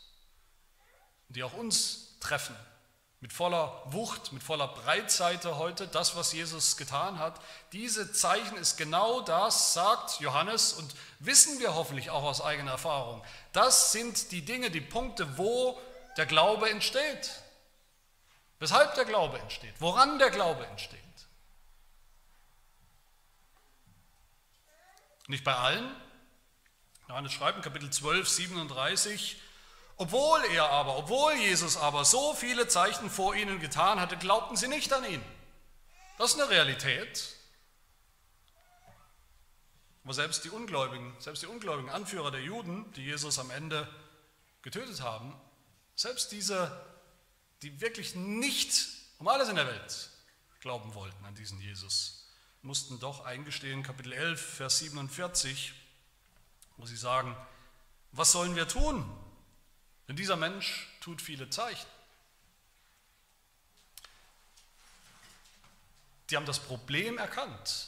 [1.29, 2.55] Die auch uns treffen
[3.21, 7.39] mit voller Wucht, mit voller Breitseite heute, das, was Jesus getan hat.
[7.73, 13.21] Diese Zeichen ist genau das, sagt Johannes, und wissen wir hoffentlich auch aus eigener Erfahrung.
[13.51, 15.77] Das sind die Dinge, die Punkte, wo
[16.15, 17.31] der Glaube entsteht.
[18.59, 20.99] Weshalb der Glaube entsteht, woran der Glaube entsteht.
[25.27, 25.95] Nicht bei allen.
[27.07, 29.41] Johannes schreibt in Kapitel 12, 37,
[29.99, 34.69] obwohl er aber, obwohl Jesus aber so viele Zeichen vor ihnen getan hatte, glaubten sie
[34.69, 35.21] nicht an ihn.
[36.17, 37.35] Das ist eine Realität.
[40.05, 43.93] Aber selbst die Ungläubigen, selbst die ungläubigen Anführer der Juden, die Jesus am Ende
[44.61, 45.35] getötet haben,
[45.95, 46.81] selbst diese,
[47.61, 50.11] die wirklich nicht um alles in der Welt
[50.61, 52.25] glauben wollten an diesen Jesus,
[52.61, 55.73] mussten doch eingestehen, Kapitel 11, Vers 47,
[56.77, 57.35] wo sie sagen,
[58.13, 59.05] was sollen wir tun?
[60.09, 61.85] Denn dieser Mensch tut viele Zeichen.
[66.29, 67.87] Die haben das Problem erkannt.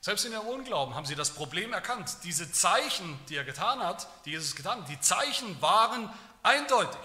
[0.00, 2.18] Selbst in ihrem Unglauben haben sie das Problem erkannt.
[2.24, 6.10] Diese Zeichen, die er getan hat, die Jesus getan hat, die Zeichen waren
[6.42, 7.00] eindeutig.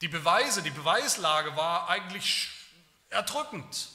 [0.00, 2.48] Die Beweise, die Beweislage war eigentlich
[3.10, 3.90] erdrückend.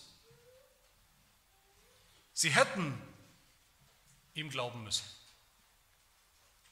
[2.33, 3.01] Sie hätten
[4.35, 5.16] ihm glauben müssen.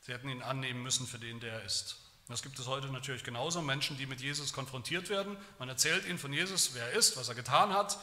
[0.06, 1.98] Sie hätten ihn annehmen müssen für den, der er ist.
[2.28, 3.64] Das gibt es heute natürlich genauso.
[3.64, 5.36] Menschen, die mit Jesus konfrontiert werden.
[5.58, 7.98] Man erzählt ihnen von Jesus, wer er ist, was er getan hat.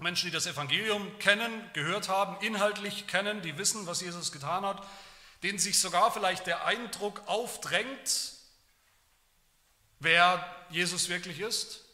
[0.00, 4.84] Menschen, die das Evangelium kennen, gehört haben, inhaltlich kennen, die wissen, was Jesus getan hat,
[5.44, 8.32] denen sich sogar vielleicht der Eindruck aufdrängt,
[10.00, 11.84] wer Jesus wirklich ist.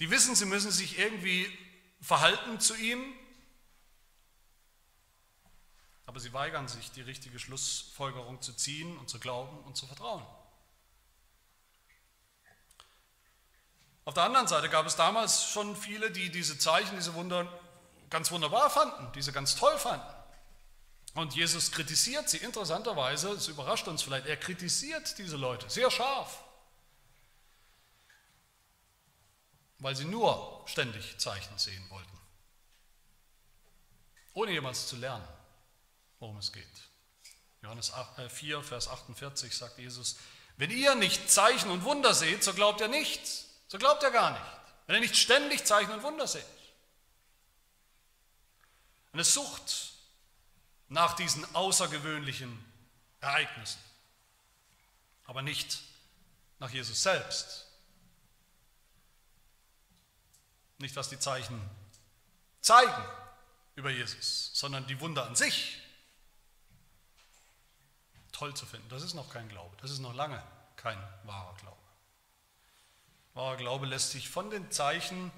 [0.00, 1.46] Die wissen, sie müssen sich irgendwie
[2.00, 3.14] Verhalten zu ihm,
[6.06, 10.24] aber sie weigern sich, die richtige Schlussfolgerung zu ziehen und zu glauben und zu vertrauen.
[14.04, 17.46] Auf der anderen Seite gab es damals schon viele, die diese Zeichen, diese Wunder
[18.10, 20.06] ganz wunderbar fanden, diese ganz toll fanden.
[21.14, 26.42] Und Jesus kritisiert sie interessanterweise, es überrascht uns vielleicht, er kritisiert diese Leute sehr scharf.
[29.82, 32.18] weil sie nur ständig Zeichen sehen wollten,
[34.32, 35.26] ohne jemals zu lernen,
[36.22, 36.64] worum es geht.
[37.62, 37.92] Johannes
[38.28, 40.16] 4, äh, Vers 48 sagt Jesus,
[40.56, 44.30] wenn ihr nicht Zeichen und Wunder seht, so glaubt ihr nichts, so glaubt ihr gar
[44.30, 44.42] nicht.
[44.86, 46.46] Wenn ihr nicht ständig Zeichen und Wunder seht.
[49.12, 49.94] Eine Sucht
[50.88, 52.64] nach diesen außergewöhnlichen
[53.20, 53.80] Ereignissen,
[55.24, 55.82] aber nicht
[56.60, 57.66] nach Jesus selbst,
[60.78, 61.60] Nicht, was die Zeichen
[62.60, 63.04] zeigen
[63.76, 65.81] über Jesus, sondern die Wunder an sich
[68.42, 68.88] toll zu finden.
[68.88, 69.76] Das ist noch kein Glaube.
[69.80, 70.42] Das ist noch lange
[70.74, 71.76] kein wahrer Glaube.
[73.34, 75.30] Wahrer Glaube lässt sich von den Zeichen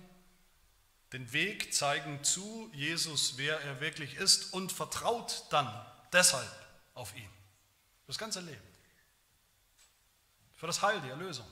[1.13, 5.69] den Weg zeigen zu Jesus, wer er wirklich ist und vertraut dann
[6.15, 6.51] deshalb
[6.95, 7.29] auf ihn.
[8.07, 8.67] Das ganze Leben.
[10.55, 11.47] Für das Heil, die Erlösung.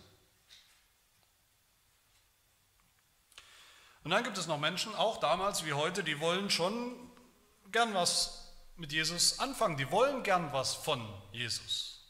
[4.04, 6.96] Und dann gibt es noch Menschen, auch damals wie heute, die wollen schon
[7.70, 8.41] gern was
[8.82, 9.76] mit Jesus anfangen.
[9.76, 12.00] Die wollen gern was von Jesus.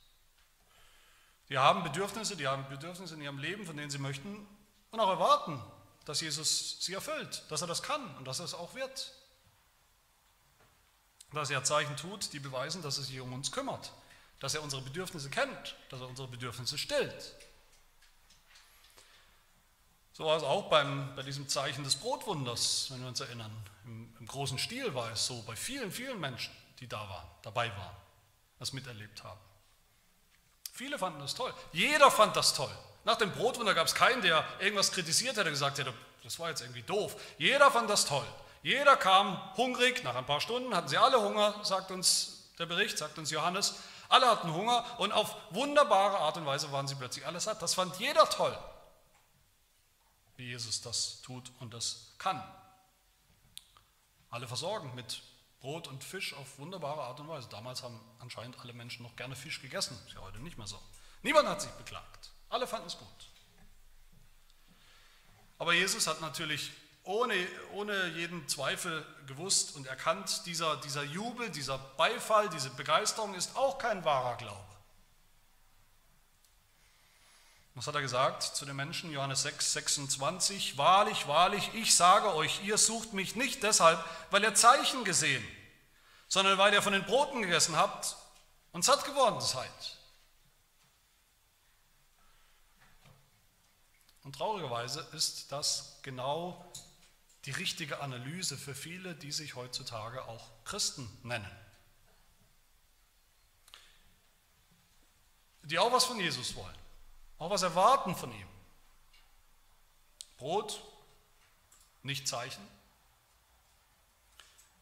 [1.51, 4.47] Die haben Bedürfnisse, die haben Bedürfnisse in ihrem Leben, von denen sie möchten
[4.91, 5.63] und auch erwarten,
[6.07, 9.13] dass Jesus sie erfüllt, dass er das kann und dass er es auch wird.
[11.33, 13.93] Dass er Zeichen tut, die beweisen, dass er sich um uns kümmert,
[14.41, 17.35] dass er unsere Bedürfnisse kennt, dass er unsere Bedürfnisse stillt.
[20.15, 23.55] So war es auch beim, bei diesem Zeichen des Brotwunders, wenn wir uns erinnern.
[23.85, 26.53] Im, Im, großen Stil war es so, bei vielen, vielen Menschen,
[26.83, 27.97] die da waren, dabei waren,
[28.59, 29.39] das miterlebt haben.
[30.73, 31.55] Viele fanden das toll.
[31.73, 32.77] Jeder fand das toll.
[33.05, 36.61] Nach dem Brotwunder gab es keinen, der irgendwas kritisiert hätte, gesagt hätte, das war jetzt
[36.61, 37.15] irgendwie doof.
[37.39, 38.27] Jeder fand das toll.
[38.65, 42.99] Jeder kam hungrig, nach ein paar Stunden hatten sie alle Hunger, sagt uns der Bericht,
[42.99, 43.77] sagt uns Johannes.
[44.09, 47.63] Alle hatten Hunger und auf wunderbare Art und Weise waren sie plötzlich alle satt.
[47.63, 48.57] Das fand jeder toll,
[50.37, 52.43] wie Jesus das tut und das kann.
[54.31, 55.23] Alle versorgen mit
[55.63, 57.49] Brot und Fisch auf wunderbare Art und Weise.
[57.49, 60.79] Damals haben anscheinend alle Menschen noch gerne Fisch gegessen, ist ja heute nicht mehr so.
[61.23, 62.31] Niemand hat sich beklagt.
[62.49, 63.09] Alle fanden es gut.
[65.59, 66.73] Aber Jesus hat natürlich
[67.05, 67.35] ohne,
[67.73, 73.79] ohne jeden Zweifel gewusst und erkannt, dieser, dieser Jubel, dieser Beifall, diese Begeisterung ist auch
[73.79, 74.72] kein wahrer Glaube.
[77.75, 79.11] Was hat er gesagt zu den Menschen?
[79.11, 80.77] Johannes 6, 26.
[80.77, 85.47] Wahrlich, wahrlich, ich sage euch, ihr sucht mich nicht deshalb, weil ihr Zeichen gesehen,
[86.29, 88.17] sondern weil ihr von den Broten gegessen habt
[88.73, 89.99] und satt geworden seid.
[94.25, 96.73] Und traurigerweise ist das genau
[97.47, 101.51] die richtige Analyse für viele, die sich heutzutage auch Christen nennen.
[105.65, 106.75] Die auch was von Jesus wollen,
[107.43, 108.47] auch was erwarten von ihm.
[110.37, 110.81] Brot,
[112.05, 112.65] nicht Zeichen,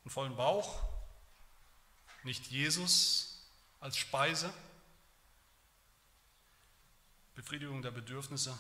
[0.05, 0.83] einen vollen Bauch,
[2.23, 3.47] nicht Jesus
[3.81, 4.53] als Speise,
[7.35, 8.59] Befriedigung der Bedürfnisse,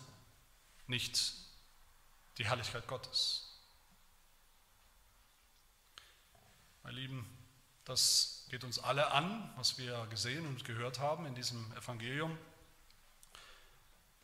[0.86, 1.34] nicht
[2.38, 3.50] die Herrlichkeit Gottes.
[6.84, 7.38] Meine Lieben,
[7.84, 12.38] das geht uns alle an, was wir gesehen und gehört haben in diesem Evangelium.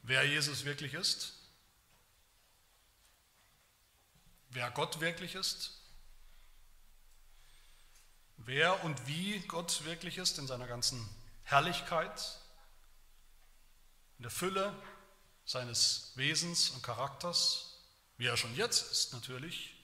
[0.09, 1.32] Wer Jesus wirklich ist,
[4.50, 5.80] wer Gott wirklich ist,
[8.36, 11.09] wer und wie Gott wirklich ist in seiner ganzen
[11.42, 12.38] Herrlichkeit,
[14.18, 14.72] in der Fülle
[15.44, 17.80] seines Wesens und Charakters,
[18.16, 19.74] wie er schon jetzt ist natürlich,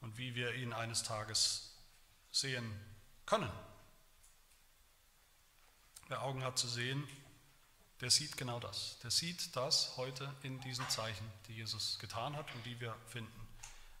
[0.00, 1.74] und wie wir ihn eines Tages
[2.32, 2.80] sehen
[3.26, 3.52] können.
[6.06, 7.06] Wer Augen hat zu sehen,
[8.00, 8.98] der sieht genau das.
[9.02, 13.48] Der sieht das heute in diesen Zeichen, die Jesus getan hat und die wir finden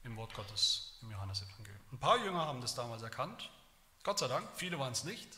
[0.04, 1.80] im Wort Gottes im Johannesevangelium.
[1.92, 3.50] Ein paar Jünger haben das damals erkannt.
[4.04, 5.28] Gott sei Dank, viele waren es nicht.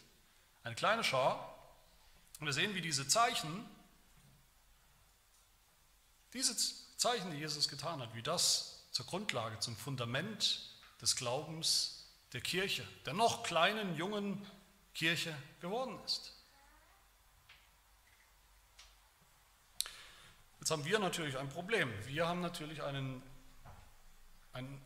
[0.63, 1.57] Eine kleine Schar.
[2.39, 3.67] Und wir sehen, wie diese Zeichen
[6.33, 6.57] diese
[6.97, 12.87] Zeichen, die Jesus getan hat, wie das zur Grundlage, zum Fundament des Glaubens der Kirche,
[13.05, 14.47] der noch kleinen, jungen
[14.95, 16.33] Kirche geworden ist.
[20.61, 21.91] Jetzt haben wir natürlich ein Problem.
[22.07, 23.23] Wir haben natürlich einen,
[24.53, 24.81] ein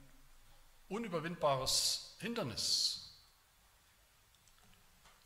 [0.89, 3.13] unüberwindbares Hindernis,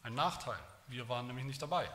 [0.02, 0.58] ein Nachteil.
[0.88, 1.90] Wir waren nämlich nicht dabei.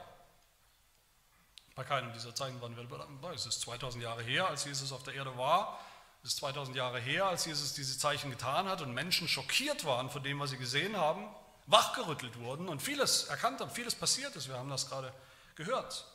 [1.76, 3.34] Bei keinem dieser Zeichen waren wir dabei.
[3.34, 5.80] Es ist 2000 Jahre her, als Jesus auf der Erde war.
[6.22, 10.12] Es ist 2000 Jahre her, als Jesus diese Zeichen getan hat und Menschen schockiert waren
[10.12, 11.28] von dem, was sie gesehen haben,
[11.66, 14.48] wachgerüttelt wurden und vieles erkannt haben, vieles passiert ist.
[14.48, 15.12] Wir haben das gerade
[15.56, 16.06] gehört.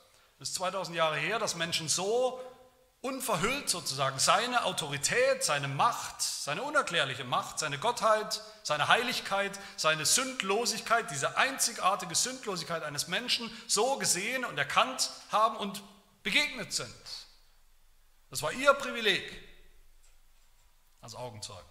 [0.40, 2.40] Es ist 2000 Jahre her, dass Menschen so
[3.00, 11.10] unverhüllt sozusagen seine Autorität, seine Macht, seine unerklärliche Macht, seine Gottheit, seine Heiligkeit, seine Sündlosigkeit,
[11.10, 15.82] diese einzigartige Sündlosigkeit eines Menschen so gesehen und erkannt haben und
[16.22, 16.92] begegnet sind.
[18.30, 19.24] Das war ihr Privileg
[21.00, 21.68] als Augenzeugen.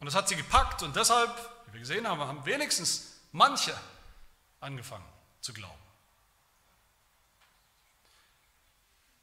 [0.00, 1.30] Und das hat sie gepackt und deshalb,
[1.66, 3.74] wie wir gesehen haben, haben wenigstens manche
[4.60, 5.08] angefangen
[5.40, 5.81] zu glauben.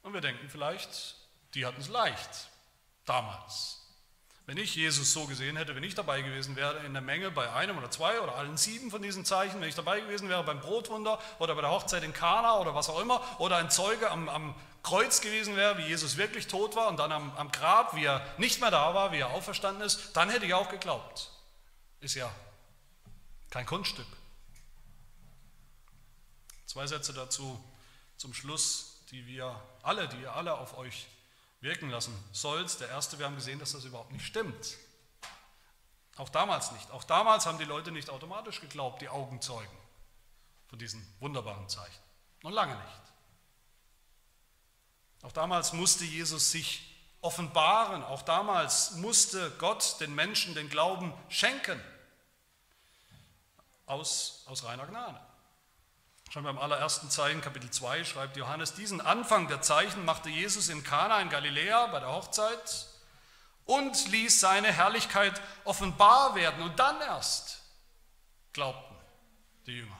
[0.02, 1.16] Und wir denken vielleicht,
[1.54, 2.48] die hatten es leicht
[3.04, 3.80] damals.
[4.46, 7.52] Wenn ich Jesus so gesehen hätte, wenn ich dabei gewesen wäre in der Menge bei
[7.52, 10.60] einem oder zwei oder allen sieben von diesen Zeichen, wenn ich dabei gewesen wäre beim
[10.60, 14.28] Brotwunder oder bei der Hochzeit in Kana oder was auch immer, oder ein Zeuge am,
[14.28, 18.04] am Kreuz gewesen wäre, wie Jesus wirklich tot war und dann am, am Grab, wie
[18.04, 21.30] er nicht mehr da war, wie er auferstanden ist, dann hätte ich auch geglaubt.
[22.00, 22.28] Ist ja
[23.50, 24.06] kein Kunststück.
[26.66, 27.62] Zwei Sätze dazu
[28.16, 31.06] zum Schluss die wir alle, die ihr alle auf euch
[31.60, 32.80] wirken lassen sollt.
[32.80, 34.76] Der erste, wir haben gesehen, dass das überhaupt nicht stimmt.
[36.16, 36.90] Auch damals nicht.
[36.90, 39.78] Auch damals haben die Leute nicht automatisch geglaubt, die Augenzeugen
[40.68, 42.02] von diesen wunderbaren Zeichen.
[42.42, 43.00] Noch lange nicht.
[45.22, 46.86] Auch damals musste Jesus sich
[47.20, 48.02] offenbaren.
[48.04, 51.80] Auch damals musste Gott den Menschen den Glauben schenken.
[53.86, 55.20] Aus, aus reiner Gnade.
[56.30, 60.84] Schon beim allerersten Zeichen, Kapitel 2, schreibt Johannes, diesen Anfang der Zeichen machte Jesus in
[60.84, 62.86] Kana in Galiläa bei der Hochzeit
[63.64, 66.62] und ließ seine Herrlichkeit offenbar werden.
[66.62, 67.60] Und dann erst
[68.52, 68.94] glaubten
[69.66, 69.98] die Jünger.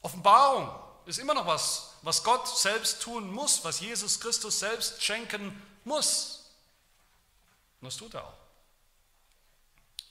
[0.00, 0.72] Offenbarung
[1.06, 6.52] ist immer noch was, was Gott selbst tun muss, was Jesus Christus selbst schenken muss.
[7.80, 8.38] Und das tut er auch.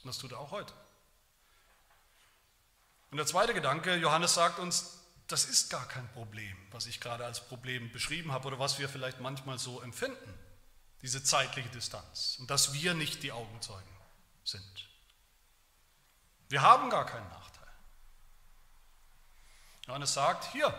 [0.03, 0.73] Und das tut er auch heute.
[3.15, 7.23] Und der zweite Gedanke, Johannes sagt uns, das ist gar kein Problem, was ich gerade
[7.23, 10.33] als Problem beschrieben habe oder was wir vielleicht manchmal so empfinden,
[11.01, 13.95] diese zeitliche Distanz und dass wir nicht die Augenzeugen
[14.43, 14.89] sind.
[16.49, 17.69] Wir haben gar keinen Nachteil.
[19.87, 20.73] Johannes sagt, hier,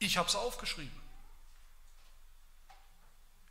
[0.00, 1.00] ich habe es aufgeschrieben.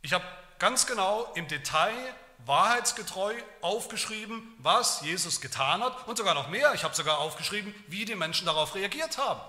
[0.02, 0.26] Ich habe
[0.58, 2.14] ganz genau im Detail
[2.46, 6.74] wahrheitsgetreu aufgeschrieben, was Jesus getan hat und sogar noch mehr.
[6.74, 9.40] Ich habe sogar aufgeschrieben, wie die Menschen darauf reagiert haben,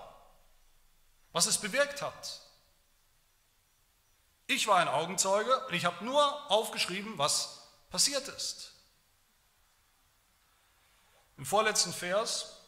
[1.31, 2.41] was es bewirkt hat.
[4.47, 8.73] Ich war ein Augenzeuge und ich habe nur aufgeschrieben, was passiert ist.
[11.37, 12.61] Im vorletzten Vers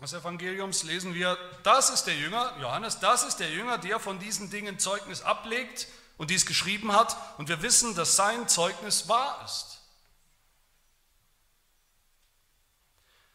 [0.00, 4.18] des Evangeliums lesen wir, das ist der Jünger, Johannes, das ist der Jünger, der von
[4.18, 5.86] diesen Dingen Zeugnis ablegt
[6.16, 7.16] und dies geschrieben hat.
[7.38, 9.78] Und wir wissen, dass sein Zeugnis wahr ist.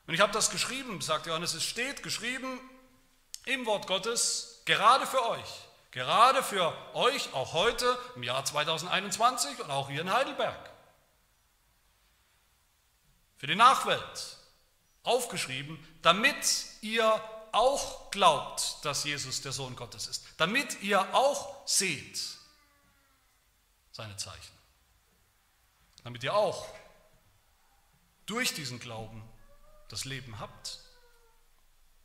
[0.08, 2.60] Und ich habe das geschrieben, sagt Johannes, es steht geschrieben
[3.46, 5.68] im Wort Gottes, gerade für euch.
[5.92, 10.70] Gerade für euch, auch heute im Jahr 2021 und auch hier in Heidelberg.
[13.38, 14.38] Für die Nachwelt
[15.04, 17.22] aufgeschrieben, damit ihr
[17.52, 20.24] auch glaubt, dass Jesus der Sohn Gottes ist.
[20.38, 22.37] Damit ihr auch seht,
[23.98, 24.56] seine Zeichen.
[26.04, 26.68] Damit ihr auch
[28.28, 29.28] durch diesen Glauben
[29.90, 30.80] das Leben habt,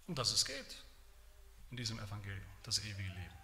[0.07, 0.77] um das es geht
[1.71, 3.39] in diesem Evangelium, das ewige Leben.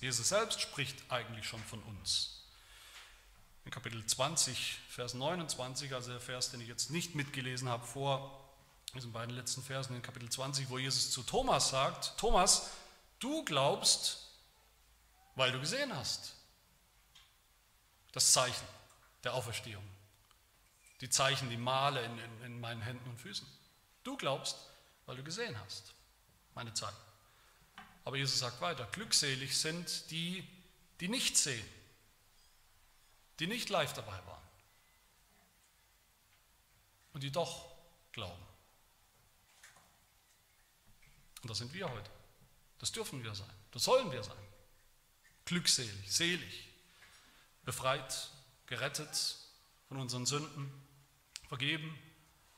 [0.00, 2.42] Jesus selbst spricht eigentlich schon von uns.
[3.64, 8.40] In Kapitel 20, Vers 29, also der Vers, den ich jetzt nicht mitgelesen habe vor
[8.92, 12.70] diesen beiden letzten Versen in Kapitel 20, wo Jesus zu Thomas sagt, Thomas,
[13.20, 14.23] du glaubst,
[15.34, 16.34] weil du gesehen hast.
[18.12, 18.66] Das Zeichen
[19.24, 19.84] der Auferstehung.
[21.00, 23.46] Die Zeichen, die Male in, in, in meinen Händen und Füßen.
[24.04, 24.56] Du glaubst,
[25.06, 25.92] weil du gesehen hast.
[26.54, 26.96] Meine Zeichen.
[28.04, 30.46] Aber Jesus sagt weiter, glückselig sind die,
[31.00, 31.66] die nicht sehen,
[33.40, 34.42] die nicht live dabei waren
[37.14, 37.72] und die doch
[38.12, 38.42] glauben.
[41.42, 42.10] Und das sind wir heute.
[42.78, 43.50] Das dürfen wir sein.
[43.72, 44.36] Das sollen wir sein
[45.44, 46.68] glückselig, selig,
[47.64, 48.30] befreit,
[48.66, 49.36] gerettet
[49.88, 50.70] von unseren Sünden,
[51.48, 51.98] vergeben,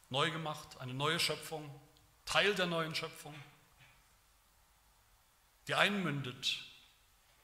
[0.09, 1.68] neu gemacht, eine neue Schöpfung,
[2.24, 3.34] Teil der neuen Schöpfung,
[5.68, 6.64] die einmündet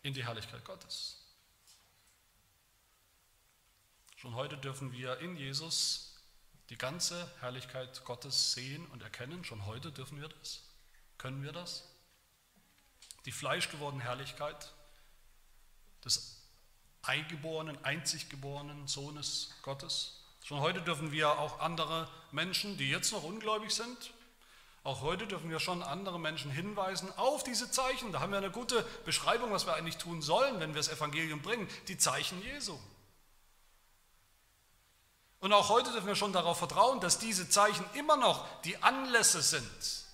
[0.02, 1.18] in die Herrlichkeit Gottes.
[4.16, 6.14] Schon heute dürfen wir in Jesus
[6.70, 9.44] die ganze Herrlichkeit Gottes sehen und erkennen.
[9.44, 10.62] Schon heute dürfen wir das.
[11.18, 11.88] Können wir das?
[13.24, 14.72] Die fleischgewordene Herrlichkeit
[16.04, 16.38] des
[17.02, 20.20] eingeborenen, einzig geborenen Sohnes Gottes.
[20.44, 24.12] Schon heute dürfen wir auch andere Menschen, die jetzt noch ungläubig sind,
[24.84, 28.10] auch heute dürfen wir schon andere Menschen hinweisen auf diese Zeichen.
[28.10, 31.40] Da haben wir eine gute Beschreibung, was wir eigentlich tun sollen, wenn wir das Evangelium
[31.40, 31.68] bringen.
[31.86, 32.76] Die Zeichen Jesu.
[35.38, 39.42] Und auch heute dürfen wir schon darauf vertrauen, dass diese Zeichen immer noch die Anlässe
[39.42, 40.04] sind,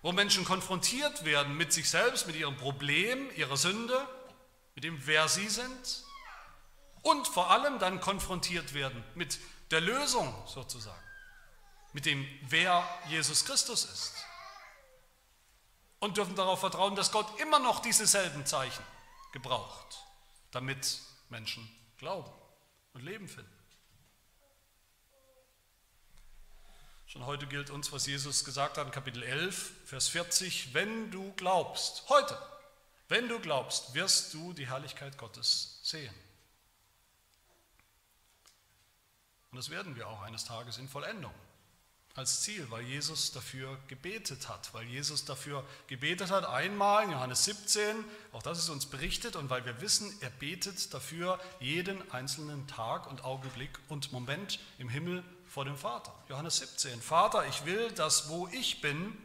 [0.00, 4.06] wo Menschen konfrontiert werden mit sich selbst, mit ihrem Problem, ihrer Sünde
[4.76, 6.04] mit dem, wer sie sind
[7.02, 11.02] und vor allem dann konfrontiert werden mit der Lösung sozusagen,
[11.92, 14.14] mit dem, wer Jesus Christus ist.
[15.98, 18.84] Und dürfen darauf vertrauen, dass Gott immer noch diese selben Zeichen
[19.32, 20.04] gebraucht,
[20.50, 21.00] damit
[21.30, 22.30] Menschen glauben
[22.92, 23.50] und Leben finden.
[27.06, 31.32] Schon heute gilt uns, was Jesus gesagt hat in Kapitel 11, Vers 40, wenn du
[31.32, 32.38] glaubst, heute,
[33.08, 36.14] wenn du glaubst, wirst du die Herrlichkeit Gottes sehen.
[39.50, 41.32] Und das werden wir auch eines Tages in Vollendung
[42.16, 47.44] als Ziel, weil Jesus dafür gebetet hat, weil Jesus dafür gebetet hat, einmal in Johannes
[47.44, 52.66] 17, auch das ist uns berichtet, und weil wir wissen, er betet dafür jeden einzelnen
[52.66, 56.12] Tag und Augenblick und Moment im Himmel vor dem Vater.
[56.28, 59.16] Johannes 17, Vater, ich will, dass wo ich bin,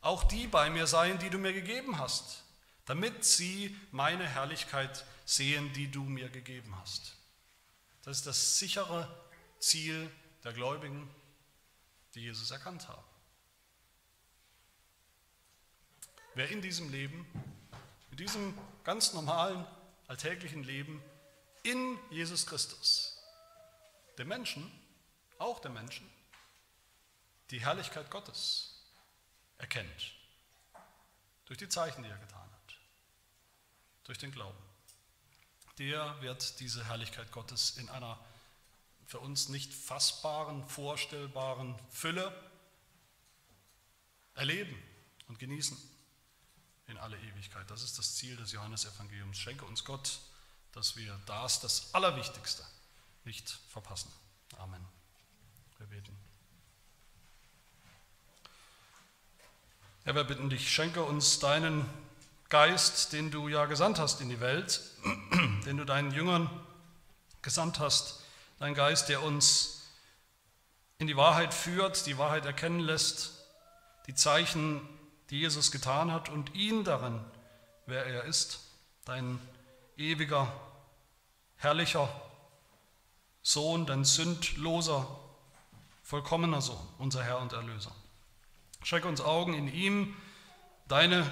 [0.00, 2.43] auch die bei mir seien, die du mir gegeben hast,
[2.86, 7.16] damit sie meine Herrlichkeit sehen, die du mir gegeben hast.
[8.02, 9.08] Das ist das sichere
[9.58, 10.10] Ziel
[10.42, 11.08] der Gläubigen,
[12.14, 13.04] die Jesus erkannt haben.
[16.34, 17.26] Wer in diesem Leben,
[18.10, 19.66] in diesem ganz normalen,
[20.08, 21.02] alltäglichen Leben,
[21.62, 23.18] in Jesus Christus,
[24.18, 24.70] dem Menschen,
[25.38, 26.08] auch dem Menschen,
[27.50, 28.82] die Herrlichkeit Gottes
[29.58, 30.14] erkennt,
[31.46, 32.43] durch die Zeichen, die er getan hat,
[34.04, 34.58] durch den Glauben,
[35.78, 38.18] der wird diese Herrlichkeit Gottes in einer
[39.06, 42.32] für uns nicht fassbaren, vorstellbaren Fülle
[44.34, 44.76] erleben
[45.28, 45.76] und genießen
[46.86, 47.70] in alle Ewigkeit.
[47.70, 49.38] Das ist das Ziel des Johannesevangeliums.
[49.38, 50.20] Schenke uns Gott,
[50.72, 52.64] dass wir das, das Allerwichtigste,
[53.24, 54.10] nicht verpassen.
[54.58, 54.84] Amen.
[55.78, 56.16] Wir beten.
[60.04, 61.88] Herr, wir bitten dich, schenke uns deinen
[62.54, 64.80] Geist, den du ja gesandt hast in die Welt,
[65.66, 66.48] den du deinen Jüngern
[67.42, 68.22] gesandt hast,
[68.60, 69.88] dein Geist, der uns
[70.98, 73.44] in die Wahrheit führt, die Wahrheit erkennen lässt,
[74.06, 74.80] die Zeichen
[75.30, 77.18] die Jesus getan hat und ihn darin,
[77.86, 78.60] wer er ist,
[79.04, 79.40] dein
[79.96, 80.46] ewiger,
[81.56, 82.08] herrlicher
[83.42, 85.08] Sohn, dein sündloser,
[86.04, 87.90] vollkommener Sohn, unser Herr und Erlöser.
[88.84, 90.16] Schenke uns Augen in ihm,
[90.86, 91.28] deine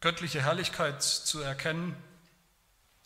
[0.00, 1.96] göttliche Herrlichkeit zu erkennen,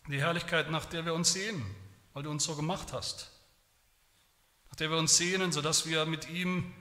[0.08, 1.64] die Herrlichkeit, nach der wir uns sehen,
[2.12, 3.30] weil du uns so gemacht hast,
[4.70, 6.72] nach der wir uns sehnen, sodass wir mit ihm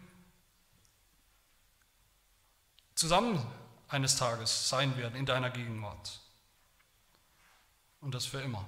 [2.95, 3.45] zusammen
[3.87, 6.19] eines Tages sein werden in deiner Gegenwart.
[8.01, 8.67] Und das für immer.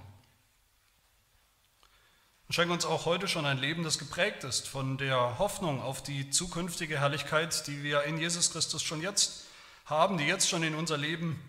[2.48, 6.02] Und schenke uns auch heute schon ein Leben, das geprägt ist von der Hoffnung auf
[6.02, 9.45] die zukünftige Herrlichkeit, die wir in Jesus Christus schon jetzt
[9.86, 11.40] haben, die jetzt schon in unser Leben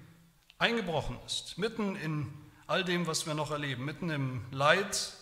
[0.58, 1.58] eingebrochen ist.
[1.58, 2.32] Mitten in
[2.66, 5.14] all dem, was wir noch erleben, mitten im Leid,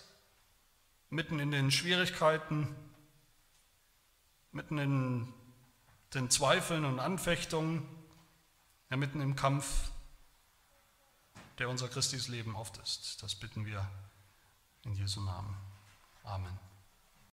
[1.10, 2.74] mitten in den Schwierigkeiten,
[4.52, 5.32] mitten in
[6.14, 7.86] den Zweifeln und Anfechtungen,
[8.90, 9.90] ja, mitten im Kampf,
[11.58, 13.22] der unser christliches Leben oft ist.
[13.22, 13.88] Das bitten wir
[14.84, 15.56] in Jesu Namen.
[16.24, 16.63] Amen.